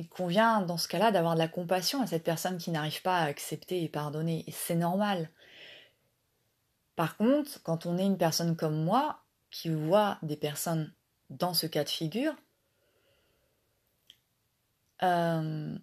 [0.00, 3.18] euh, convient dans ce cas-là d'avoir de la compassion à cette personne qui n'arrive pas
[3.18, 4.44] à accepter et pardonner.
[4.46, 5.30] Et c'est normal.
[6.96, 10.92] Par contre, quand on est une personne comme moi, qui voit des personnes
[11.30, 12.34] dans ce cas de figure,
[15.02, 15.78] euh,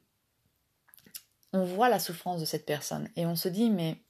[1.53, 4.01] on voit la souffrance de cette personne et on se dit mais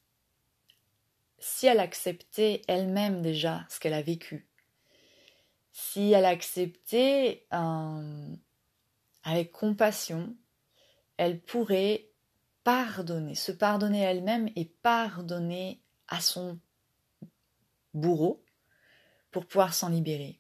[1.38, 4.47] si elle acceptait elle-même déjà ce qu'elle a vécu,
[5.72, 7.45] si elle acceptait
[9.26, 10.34] avec compassion,
[11.17, 12.07] elle pourrait
[12.63, 16.59] pardonner, se pardonner elle-même et pardonner à son
[17.93, 18.43] bourreau
[19.32, 20.39] pour pouvoir s'en libérer.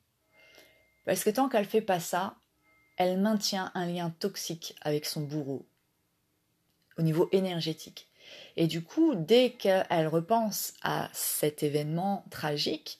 [1.05, 2.37] Parce que tant qu'elle fait pas ça,
[2.97, 5.67] elle maintient un lien toxique avec son bourreau
[6.97, 8.09] au niveau énergétique.
[8.55, 12.99] Et du coup, dès qu'elle repense à cet événement tragique,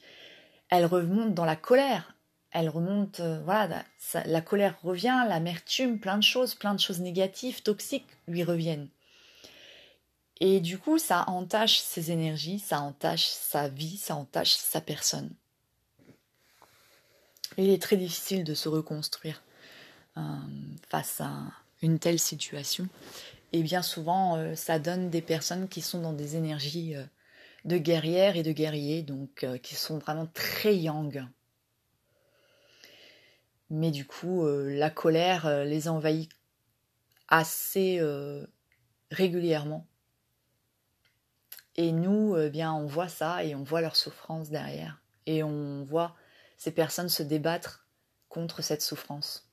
[0.70, 2.15] elle remonte dans la colère.
[2.58, 3.84] Elle remonte, euh, voilà,
[4.24, 8.88] la colère revient, l'amertume, plein de choses, plein de choses négatives, toxiques lui reviennent.
[10.40, 15.32] Et du coup, ça entache ses énergies, ça entache sa vie, ça entache sa personne.
[17.58, 19.44] Il est très difficile de se reconstruire
[20.16, 20.22] euh,
[20.88, 21.34] face à
[21.82, 22.88] une telle situation.
[23.52, 26.96] Et bien souvent, euh, ça donne des personnes qui sont dans des énergies
[27.66, 31.28] de guerrières et de guerriers, donc qui sont vraiment très yang.
[33.70, 36.32] Mais du coup, euh, la colère euh, les envahit
[37.28, 38.00] assez
[39.10, 39.88] régulièrement.
[41.76, 45.02] Et nous, eh bien, on voit ça et on voit leur souffrance derrière.
[45.26, 46.16] Et on voit
[46.58, 47.88] ces personnes se débattre
[48.30, 49.50] contre cette souffrance.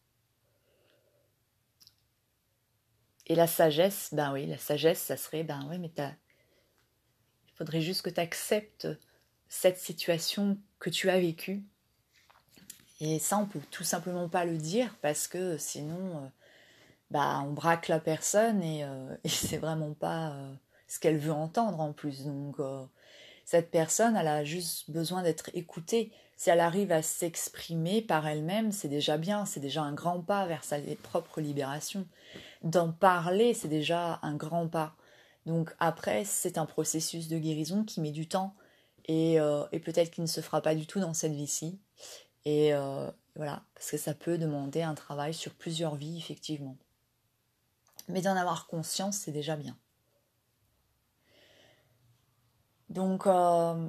[3.26, 6.10] Et la sagesse, ben oui, la sagesse, ça serait, ben oui, mais t'as,
[7.46, 8.88] il faudrait juste que tu acceptes
[9.48, 11.64] cette situation que tu as vécue.
[13.05, 16.28] Et ça, on peut tout simplement pas le dire parce que sinon, euh,
[17.11, 20.55] bah, on braque la personne et, euh, et c'est vraiment pas euh,
[20.86, 22.24] ce qu'elle veut entendre en plus.
[22.24, 22.59] Donc,
[23.44, 26.12] cette personne, elle a juste besoin d'être écoutée.
[26.36, 30.46] Si elle arrive à s'exprimer par elle-même, c'est déjà bien, c'est déjà un grand pas
[30.46, 32.07] vers sa propre libération.
[32.62, 34.94] D'en parler, c'est déjà un grand pas.
[35.44, 38.55] Donc après, c'est un processus de guérison qui met du temps
[39.07, 41.78] et, euh, peut-être qu'il ne se fera pas du tout dans cette vie-ci.
[42.45, 46.76] Et euh, voilà, parce que ça peut demander un travail sur plusieurs vies, effectivement.
[48.09, 49.76] Mais d'en avoir conscience, c'est déjà bien.
[52.88, 53.88] Donc, euh,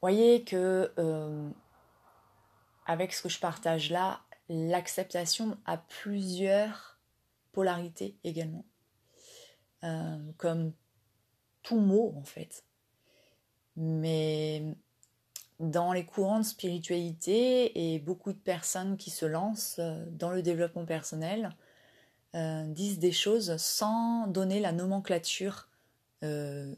[0.00, 0.92] voyez que
[2.86, 6.98] avec ce que je partage là, l'acceptation a plusieurs
[7.52, 8.64] polarités également.
[10.36, 10.72] comme
[11.64, 12.64] tout mot en fait.
[13.76, 14.76] Mais
[15.60, 20.42] dans les courants de spiritualité et beaucoup de personnes qui se lancent euh, dans le
[20.42, 21.54] développement personnel
[22.34, 25.68] euh, disent des choses sans donner la nomenclature,
[26.24, 26.74] euh,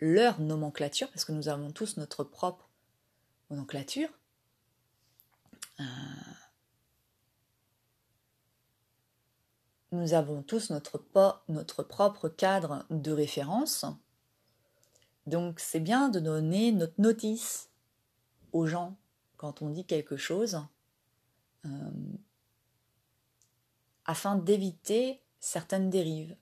[0.00, 2.68] leur nomenclature, parce que nous avons tous notre propre
[3.50, 4.08] nomenclature.
[9.90, 11.04] nous avons tous notre,
[11.48, 13.84] notre propre cadre de référence.
[15.26, 17.70] Donc c'est bien de donner notre notice
[18.52, 18.96] aux gens
[19.36, 20.60] quand on dit quelque chose
[21.64, 21.90] euh,
[24.04, 26.36] afin d'éviter certaines dérives.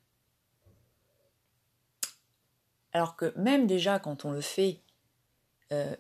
[2.93, 4.81] Alors que même déjà quand on le fait,
[5.73, 5.95] euh,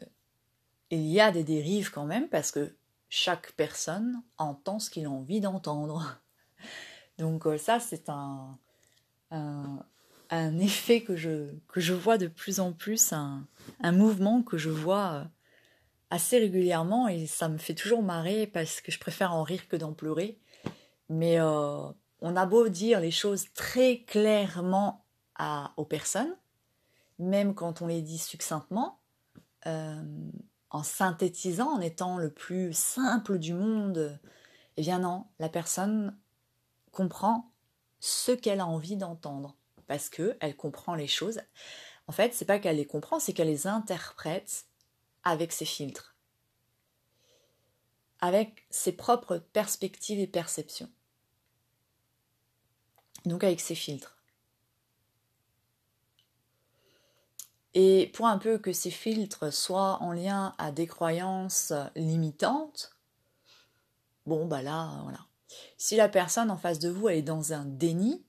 [0.91, 2.74] il y a des dérives quand même parce que
[3.09, 6.20] chaque personne entend ce qu'il a envie d'entendre.
[7.18, 8.59] Donc euh, ça, c'est un,
[9.31, 9.85] un,
[10.31, 13.47] effet que je, que je vois de plus en plus, un,
[13.83, 15.24] mouvement que je vois euh,
[16.11, 19.76] assez régulièrement et ça me fait toujours marrer parce que je préfère en rire que
[19.76, 20.39] d'en pleurer.
[21.09, 21.83] Mais euh,
[22.20, 25.05] on a beau dire les choses très clairement
[25.35, 26.37] à, aux personnes,
[27.18, 28.99] même quand on les dit succinctement,
[30.70, 34.18] en synthétisant, en étant le plus simple du monde,
[34.76, 36.16] eh bien non, la personne
[36.93, 37.53] comprend
[37.99, 39.57] ce qu'elle a envie d'entendre
[39.91, 41.41] parce que elle comprend les choses.
[42.07, 44.66] En fait, c'est pas qu'elle les comprend, c'est qu'elle les interprète
[45.24, 46.14] avec ses filtres,
[48.20, 50.88] avec ses propres perspectives et perceptions.
[53.24, 54.16] Donc avec ses filtres.
[57.74, 62.97] Et pour un peu que ces filtres soient en lien à des croyances limitantes,
[64.24, 65.26] bon bah là, voilà.
[65.78, 68.24] Si la personne en face de vous est dans un déni,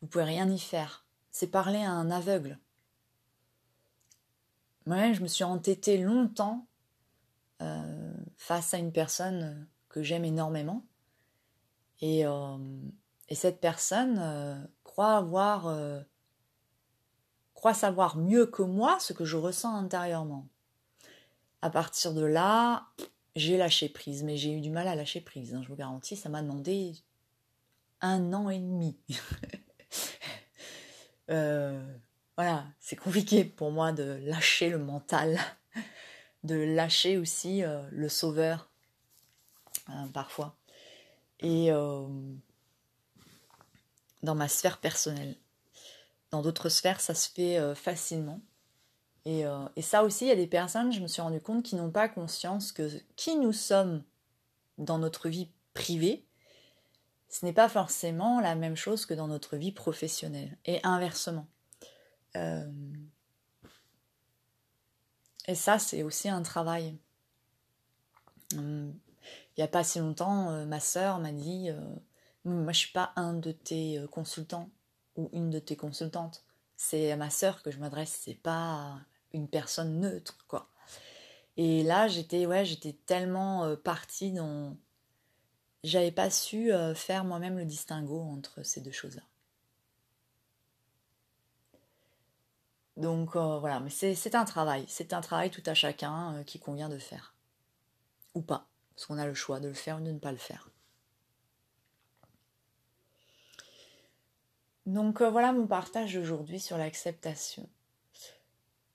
[0.00, 1.04] vous pouvez rien y faire.
[1.30, 2.58] C'est parler à un aveugle.
[4.86, 6.66] Moi, je me suis entêtée longtemps
[7.60, 10.84] euh, face à une personne que j'aime énormément.
[12.00, 12.56] Et, euh,
[13.32, 15.70] cette personne euh, croit avoir
[17.52, 20.46] croit savoir mieux que moi ce que je ressens intérieurement.
[21.60, 22.86] À partir de là,
[23.36, 25.54] j'ai lâché prise, mais j'ai eu du mal à lâcher prise.
[25.54, 26.94] Hein, je vous garantis, ça m'a demandé
[28.00, 28.96] un an et demi.
[31.30, 31.96] Euh,
[32.36, 35.38] voilà, c'est compliqué pour moi de lâcher le mental,
[36.44, 38.70] de lâcher aussi euh, le sauveur,
[39.88, 40.56] hein, parfois.
[41.40, 42.06] Et euh,
[44.22, 45.36] dans ma sphère personnelle.
[46.30, 48.40] Dans d'autres sphères, ça se fait facilement.
[49.28, 51.76] Euh, et, ça aussi, il y a des personnes, je me suis rendu compte, qui
[51.76, 54.02] n'ont pas conscience que qui nous sommes
[54.78, 56.24] dans notre vie privée,
[57.28, 61.46] ce n'est pas forcément la même chose que dans notre vie professionnelle, et inversement.
[62.36, 62.70] Euh,
[65.46, 66.96] et ça, c'est aussi un travail.
[68.54, 68.94] Hum,
[69.56, 71.70] il n'y a pas si longtemps, euh, ma sœur m'a dit,
[72.44, 74.70] moi je ne suis pas un de tes consultants
[75.16, 76.44] ou une de tes consultantes.
[76.76, 79.00] C'est à ma sœur que je m'adresse, c'est pas
[79.32, 80.70] une personne neutre, quoi.
[81.58, 84.76] Et là, j'étais ouais, j'étais tellement euh, partie dans
[85.84, 89.22] j'avais pas su euh, faire moi-même le distinguo entre ces deux choses-là.
[92.96, 96.58] Donc euh, voilà, mais c'est un travail, c'est un travail tout à chacun euh, qui
[96.58, 97.34] convient de faire.
[98.34, 100.38] Ou pas, parce qu'on a le choix de le faire ou de ne pas le
[100.38, 100.70] faire.
[104.86, 107.68] Donc voilà mon partage aujourd'hui sur l'acceptation.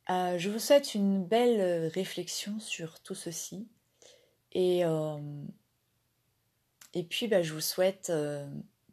[0.09, 3.67] je vous souhaite une belle réflexion sur tout ceci.
[4.53, 4.83] Et,
[6.93, 8.11] et puis bah, je vous souhaite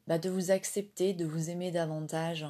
[0.07, 2.47] bah, de vous accepter, de vous aimer davantage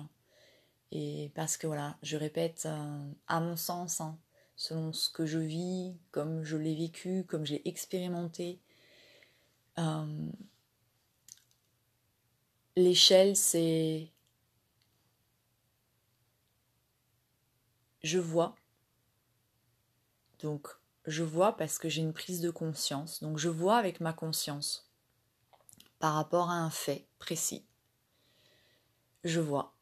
[0.92, 4.18] et parce que voilà, je répète, euh, à mon sens, hein,
[4.56, 8.58] selon ce que je vis, comme je l'ai vécu, comme j'ai expérimenté,
[9.78, 10.26] euh,
[12.76, 14.08] l'échelle c'est
[18.02, 18.56] je vois.
[20.40, 20.68] Donc
[21.06, 23.22] je vois parce que j'ai une prise de conscience.
[23.22, 24.89] Donc je vois avec ma conscience
[26.00, 27.64] par rapport à un fait précis.
[29.22, 29.74] Je vois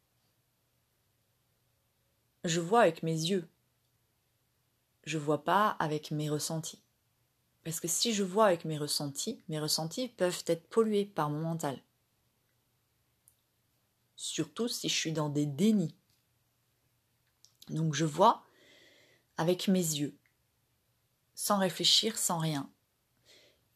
[2.44, 3.48] je vois avec mes yeux.
[5.04, 6.82] Je vois pas avec mes ressentis.
[7.64, 11.40] Parce que si je vois avec mes ressentis, mes ressentis peuvent être pollués par mon
[11.40, 11.82] mental.
[14.16, 15.94] Surtout si je suis dans des dénis.
[17.68, 18.44] Donc je vois
[19.36, 20.16] avec mes yeux,
[21.34, 22.70] sans réfléchir, sans rien,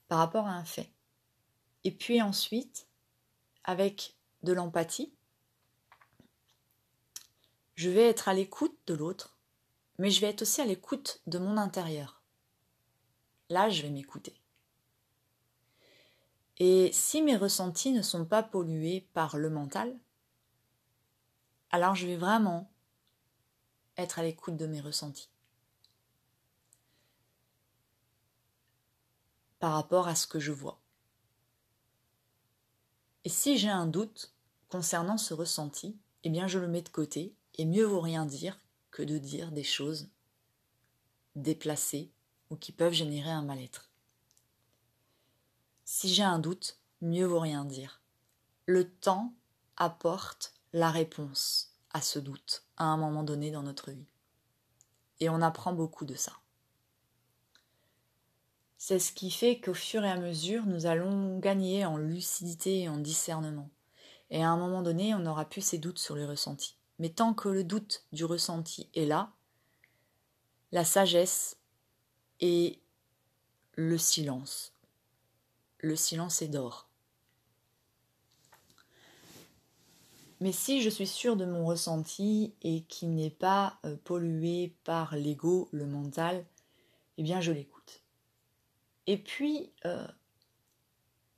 [0.09, 0.91] par rapport à un fait.
[1.85, 2.87] Et puis ensuite,
[3.65, 5.13] avec de l'empathie,
[7.75, 9.37] je vais être à l'écoute de l'autre,
[9.99, 12.23] mais je vais être aussi à l'écoute de mon intérieur.
[13.49, 14.35] Là, je vais m'écouter.
[16.59, 19.99] Et si mes ressentis ne sont pas pollués par le mental,
[21.71, 22.71] alors je vais vraiment
[23.97, 25.31] être à l'écoute de mes ressentis.
[29.59, 30.82] Par rapport à ce que je vois.
[33.25, 34.33] Et si j'ai un doute
[34.69, 38.59] concernant ce ressenti, eh bien je le mets de côté et mieux vaut rien dire
[38.91, 40.09] que de dire des choses
[41.37, 42.11] déplacées
[42.51, 43.91] ou qui peuvent générer un mal-être.
[45.85, 48.01] Si j'ai un doute, mieux vaut rien dire.
[48.67, 49.35] Le temps
[49.77, 54.07] apporte la réponse à ce doute à un moment donné dans notre vie.
[55.21, 56.42] Et on apprend beaucoup de ça.
[58.85, 62.89] C'est ce qui fait qu'au fur et à mesure, nous allons gagner en lucidité et
[62.89, 63.71] en discernement.
[64.31, 66.75] Et à un moment donné, on aura plus ces doutes sur les ressentis.
[66.99, 69.31] Mais tant que le doute du ressenti est là,
[70.73, 71.59] la sagesse
[72.41, 72.81] et
[73.77, 74.73] le silence.
[75.79, 76.89] Le silence est d'or.
[80.41, 85.15] Mais si je suis sûre de mon ressenti et qu'il n'est pas euh, pollué par
[85.15, 86.45] l'ego, le mental,
[87.17, 87.72] eh bien je l'écoute.
[89.07, 90.07] Et puis, euh,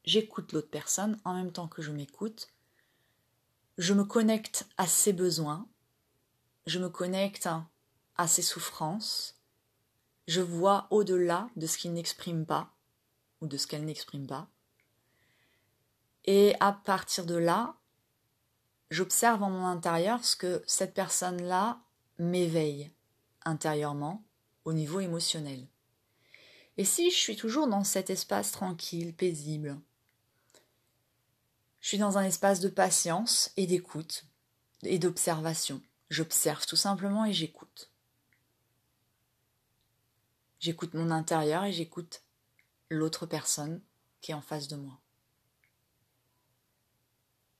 [0.05, 2.55] j'écoute l'autre personne en même temps que je m'écoute
[3.79, 5.67] je me connecte à ses besoins,
[6.67, 7.49] je me connecte
[8.17, 9.37] à ses souffrances,
[10.29, 12.73] je vois au-delà de ce qu'il n'exprime pas
[13.41, 14.49] ou de ce qu'elle n'exprime pas.
[16.25, 17.75] Et à partir de là,
[18.91, 21.81] j'observe en mon intérieur ce que cette personne-là
[22.19, 22.93] m'éveille
[23.45, 24.25] intérieurement
[24.65, 25.67] au niveau émotionnel.
[26.77, 29.79] Et si je suis toujours dans cet espace tranquille, paisible,
[31.81, 34.25] je suis dans un espace de patience et d'écoute
[34.83, 35.81] et d'observation.
[36.11, 37.91] J'observe tout simplement et j'écoute.
[40.61, 42.23] J'écoute mon intérieur et j'écoute
[42.89, 43.83] l'autre personne
[44.21, 44.99] qui est en face de moi.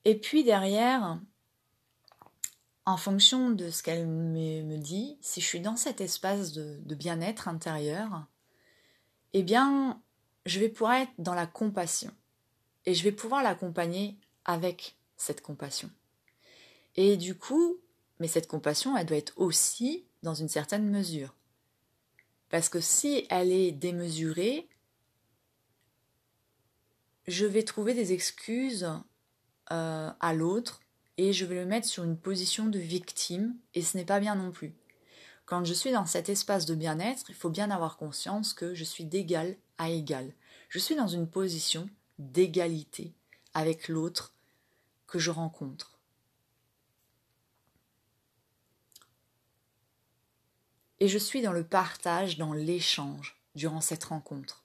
[0.07, 1.19] Et puis derrière,
[2.87, 7.49] en fonction de ce qu'elle me, dit, si je suis dans cet espace de, bien-être
[7.49, 8.27] intérieur,
[9.35, 10.01] eh bien,
[10.47, 12.13] je vais pouvoir être dans la compassion
[12.87, 15.91] et je vais pouvoir l'accompagner avec cette compassion.
[16.97, 17.79] Et du coup,
[18.21, 21.35] mais cette compassion, elle doit être aussi dans une certaine mesure.
[22.49, 24.69] Parce que si elle est démesurée,
[27.27, 28.89] je vais trouver des excuses
[29.73, 30.81] euh, à l'autre
[31.17, 34.37] et je vais le mettre sur une position de victime et ce n'est pas bien
[34.37, 34.75] non plus.
[35.47, 38.85] Quand je suis dans cet espace de bien-être, il faut bien avoir conscience que je
[38.85, 40.33] suis d'égal à égal.
[40.69, 41.89] Je suis dans une position
[42.19, 43.13] d'égalité
[43.53, 44.33] avec l'autre
[45.07, 45.99] que je rencontre.
[51.01, 54.65] Et je suis dans le partage, dans l'échange durant cette rencontre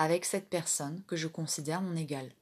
[0.00, 2.32] avec cette personne que je considère mon égal.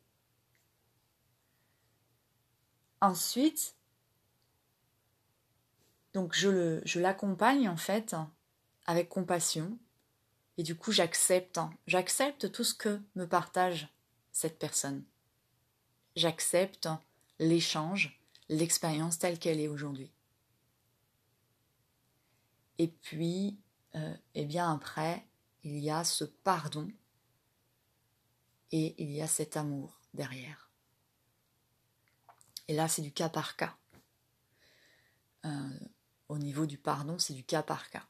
[3.00, 3.74] Ensuite,
[6.18, 8.16] donc je, je l'accompagne en fait
[8.86, 9.78] avec compassion
[10.56, 13.88] et du coup j'accepte, j'accepte tout ce que me partage
[14.32, 15.04] cette personne.
[16.16, 16.88] J'accepte
[17.38, 20.10] l'échange, l'expérience telle qu'elle est aujourd'hui.
[22.78, 23.56] Et puis,
[23.94, 25.24] euh, eh bien après,
[25.62, 26.90] il y a ce pardon
[28.72, 30.72] et il y a cet amour derrière.
[32.66, 33.76] Et là, c'est du cas par cas.
[35.44, 35.78] Euh,
[36.28, 38.06] au niveau du pardon, c'est du cas par cas.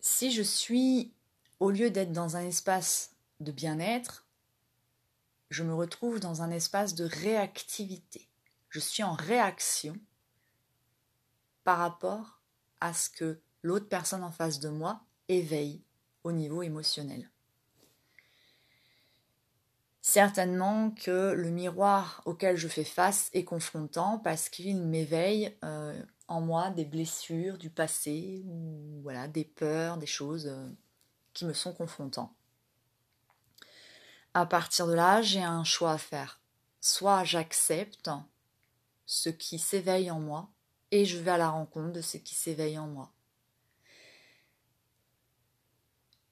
[0.00, 1.12] Si je suis,
[1.58, 4.24] au lieu d'être dans un espace de bien-être,
[5.50, 8.28] je me retrouve dans un espace de réactivité.
[8.68, 9.98] Je suis en réaction
[11.64, 12.40] par rapport
[12.80, 15.82] à ce que l'autre personne en face de moi éveille
[16.24, 17.30] au niveau émotionnel.
[20.02, 26.40] Certainement que le miroir auquel je fais face est confrontant parce qu'il m'éveille euh, en
[26.40, 30.68] moi des blessures du passé ou voilà des peurs, des choses euh,
[31.34, 32.34] qui me sont confrontants.
[34.32, 36.40] À partir de là, j'ai un choix à faire.
[36.80, 38.10] Soit j'accepte
[39.04, 40.48] ce qui s'éveille en moi
[40.92, 43.12] et je vais à la rencontre de ce qui s'éveille en moi.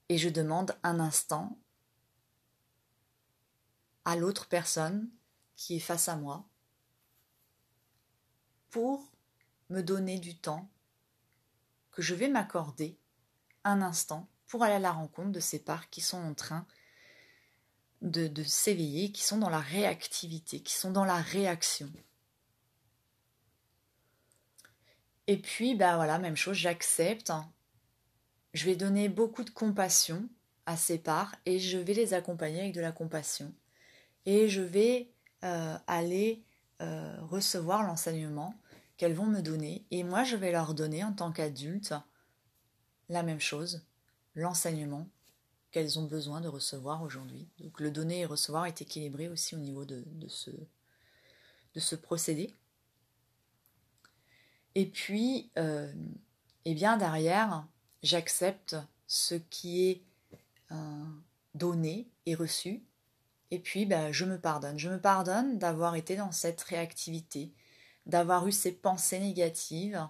[0.09, 1.59] Et je demande un instant
[4.09, 5.07] à l'autre personne
[5.55, 6.49] qui est face à moi
[8.71, 9.13] pour
[9.69, 10.71] me donner du temps
[11.91, 12.97] que je vais m'accorder
[13.65, 16.67] un instant pour aller à la rencontre de ces parts qui sont en train
[18.01, 21.93] de, s'éveiller, qui sont dans la réactivité, qui sont dans la réaction.
[25.27, 27.31] Et puis, bah voilà, même chose, j'accepte.
[28.55, 30.27] Je vais donner beaucoup de compassion
[30.65, 33.53] à ces parts et je vais les accompagner avec de la compassion.
[34.29, 35.09] Et je vais
[35.43, 36.45] euh, aller
[36.83, 38.55] euh, recevoir l'enseignement
[38.99, 39.87] qu'elles vont me donner.
[39.91, 41.95] Et moi, je vais leur donner en tant qu'adulte
[43.09, 43.87] la même chose,
[44.35, 45.09] l'enseignement
[45.71, 47.49] qu'elles ont besoin de recevoir aujourd'hui.
[47.59, 52.55] Donc le donner et recevoir est équilibré aussi au niveau de, ce, de ce procédé.
[54.75, 55.91] Et puis, euh,
[56.67, 57.67] eh bien derrière,
[58.03, 58.77] j'accepte
[59.07, 60.03] ce qui est
[60.71, 61.05] euh,
[61.55, 62.83] donné et reçu.
[63.51, 64.79] Et puis, ben, je me pardonne.
[64.79, 67.55] Je me pardonne d'avoir été dans cette réactivité,
[68.07, 70.07] d'avoir eu ces pensées négatives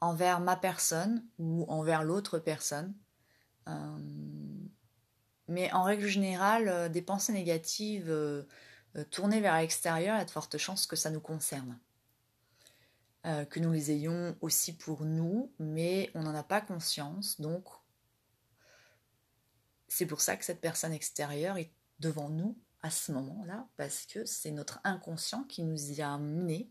[0.00, 2.94] envers ma personne ou envers l'autre personne.
[3.68, 3.98] Euh,
[5.46, 8.44] mais en règle générale, euh, des pensées négatives euh,
[9.10, 11.78] tournées vers l'extérieur, il y a de fortes chances que ça nous concerne.
[13.24, 17.40] que nous les ayons aussi pour nous, mais on n'en a pas conscience.
[17.40, 17.64] Donc,
[19.86, 24.24] c'est pour ça que cette personne extérieure est devant nous à ce moment-là, parce que
[24.24, 26.70] c'est notre inconscient qui nous y a amenés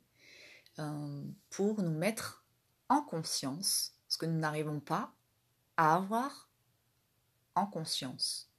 [1.49, 2.45] pour nous mettre
[2.89, 5.13] en conscience ce que nous n'arrivons pas
[5.77, 6.49] à avoir
[7.55, 8.49] en conscience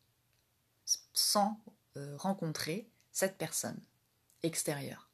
[1.13, 1.61] sans
[1.97, 3.81] euh, rencontrer cette personne
[4.43, 5.11] extérieure.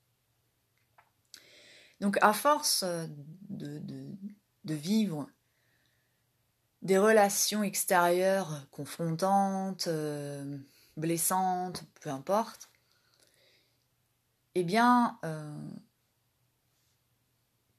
[2.01, 3.06] Donc à force euh,
[3.51, 5.28] de, vivre
[6.82, 10.59] des relations extérieures confrontantes, euh,
[10.98, 12.70] blessantes, peu importe,
[14.54, 15.18] eh bien,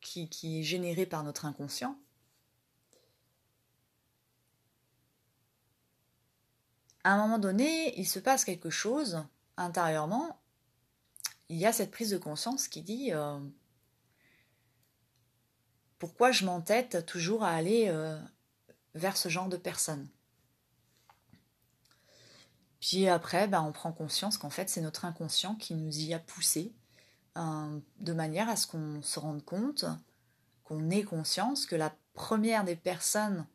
[0.02, 1.98] qui, qui est généré par notre inconscient,
[7.04, 9.24] à un moment donné, il se passe quelque chose
[9.58, 10.40] intérieurement.
[11.50, 13.40] Il y a cette prise de conscience qui dit euh,
[15.98, 18.20] pourquoi je m'entête toujours à aller euh,
[18.94, 20.08] vers ce genre de personnes?
[22.80, 26.20] Puis après, ben, on prend conscience qu'en fait, c'est notre inconscient qui nous y a
[26.20, 26.74] poussé,
[27.38, 29.86] euh, de manière à ce qu'on se rende compte,
[30.64, 33.46] qu'on ait conscience que la première des personnes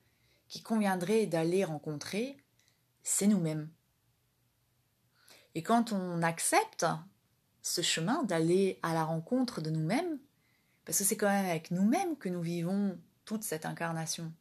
[0.48, 2.36] qui conviendrait d'aller rencontrer,
[3.02, 3.68] c'est nous-mêmes.
[5.54, 6.86] Et quand on accepte
[7.62, 10.18] ce chemin d'aller à la rencontre de nous-mêmes,
[10.84, 14.32] parce que c'est quand même avec nous-mêmes que nous vivons toute cette incarnation.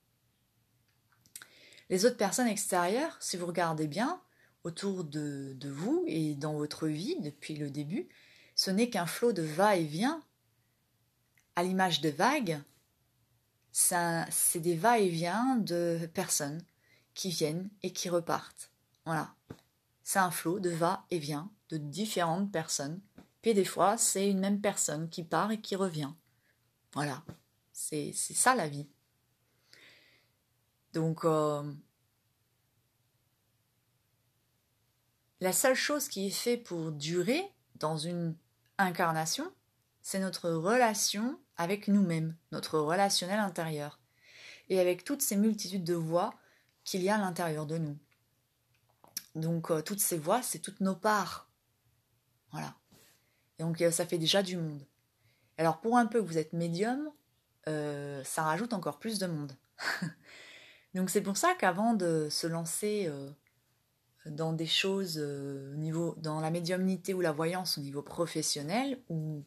[1.90, 4.22] Les autres personnes extérieures, si vous regardez bien
[4.64, 8.08] autour de, vous et dans votre vie depuis le début,
[8.56, 10.22] ce n'est qu'un flot de va-et-vient,
[11.56, 12.60] à l'image de vagues,
[13.72, 16.64] c'est des va-et-vient de personnes
[17.14, 18.72] qui viennent et qui repartent.
[19.06, 19.34] Voilà.
[20.04, 23.02] C'est un flot de va-et-vient de différentes personnes.
[23.42, 26.12] Puis des fois, c'est une même personne qui part et qui revient.
[26.94, 27.24] Voilà.
[27.72, 28.88] C'est ça la vie.
[30.94, 31.64] Donc, euh,
[35.44, 37.44] la seule chose qui est faite pour durer
[37.76, 38.34] dans une
[38.78, 39.52] incarnation,
[40.02, 44.00] c'est notre relation avec nous-mêmes, notre relationnel intérieur,
[44.70, 46.34] et avec toutes ces multitudes de voix
[46.86, 47.98] qu'il y a à l'intérieur de nous.
[49.36, 51.50] Donc euh, toutes ces voix, c'est toutes nos parts.
[52.54, 52.74] Voilà.
[53.60, 54.88] Donc euh, ça fait déjà du monde.
[55.58, 57.12] Alors pour un peu que vous êtes médium,
[57.68, 59.58] euh, ça rajoute encore plus de monde.
[60.94, 63.12] Donc c'est pour ça qu'avant de se lancer
[64.26, 69.44] dans des choses euh, niveau, dans la médiumnité ou la voyance au niveau professionnel, ou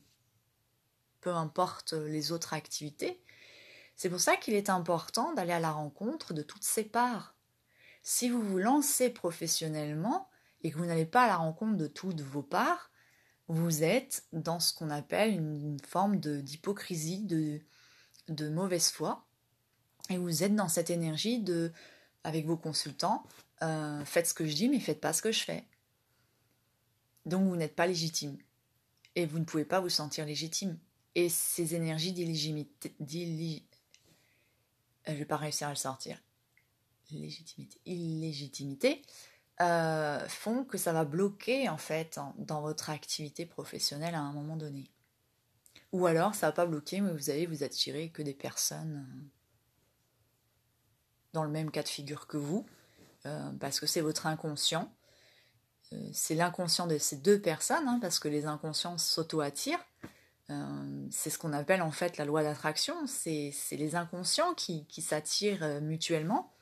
[1.20, 3.20] peu importe les autres activités,
[3.96, 7.34] c'est pour ça qu'il est important d'aller à la rencontre de toutes ces parts.
[8.02, 10.28] Si vous vous lancez professionnellement
[10.62, 12.90] et que vous n'allez pas à la rencontre de toutes vos parts,
[13.48, 17.60] vous êtes dans ce qu'on appelle une forme d'hypocrisie, de,
[18.28, 19.26] de mauvaise foi,
[20.10, 21.72] et vous êtes dans cette énergie de,
[22.22, 23.24] avec vos consultants,
[23.62, 25.64] euh, faites ce que je dis, mais faites pas ce que je fais.
[27.24, 28.38] Donc vous n'êtes pas légitime.
[29.14, 30.78] Et vous ne pouvez pas vous sentir légitime.
[31.14, 33.64] Et ces énergies d'illégitimité,
[35.08, 36.20] euh, je vais pas réussir à le sortir,
[37.10, 39.02] légitimité, illégitimité,
[39.62, 44.56] euh, font que ça va bloquer en fait dans votre activité professionnelle à un moment
[44.56, 44.90] donné.
[45.92, 49.30] Ou alors ça va pas bloquer, mais vous allez vous attirer que des personnes
[51.32, 52.66] dans le même cas de figure que vous,
[53.26, 54.92] euh, parce que c'est votre inconscient.
[55.92, 59.84] Euh, c'est l'inconscient de ces deux personnes, hein, parce que les inconscients s'auto-attirent.
[60.50, 62.94] Euh, c'est ce qu'on appelle en fait la loi d'attraction.
[63.06, 66.52] C'est les inconscients qui, s'attirent mutuellement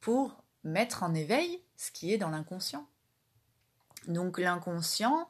[0.00, 2.86] pour mettre en éveil ce qui est dans l'inconscient.
[4.06, 5.28] Donc l'inconscient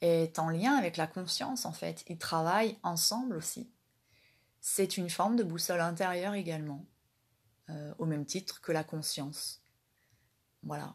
[0.00, 2.04] est en lien avec la conscience en fait.
[2.08, 3.68] Ils travaillent ensemble aussi.
[4.60, 6.86] C'est une forme de boussole intérieure également.
[7.98, 9.63] Au même titre que la conscience.
[10.64, 10.94] Voilà.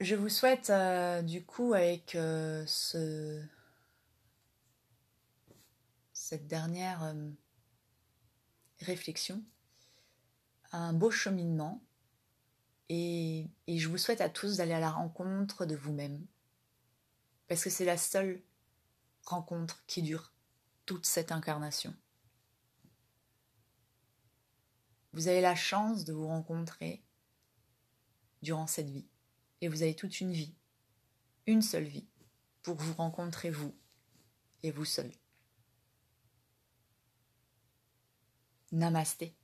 [0.00, 3.42] Je vous souhaite euh, du coup avec euh, ce,
[6.12, 7.14] cette dernière
[8.80, 9.42] réflexion
[10.72, 11.82] un beau cheminement
[12.88, 16.26] et je vous souhaite à tous d'aller à la rencontre de vous-même
[17.48, 18.42] parce que c'est la seule
[19.24, 20.32] rencontre qui dure
[20.84, 21.94] toute cette incarnation.
[25.16, 27.02] Vous avez la chance de vous rencontrer
[28.42, 29.08] durant cette vie.
[29.62, 30.54] Et vous avez toute une vie,
[31.46, 32.06] une seule vie,
[32.62, 33.74] pour vous rencontrer vous
[34.62, 35.10] et vous seul.
[38.72, 39.34] Namasté.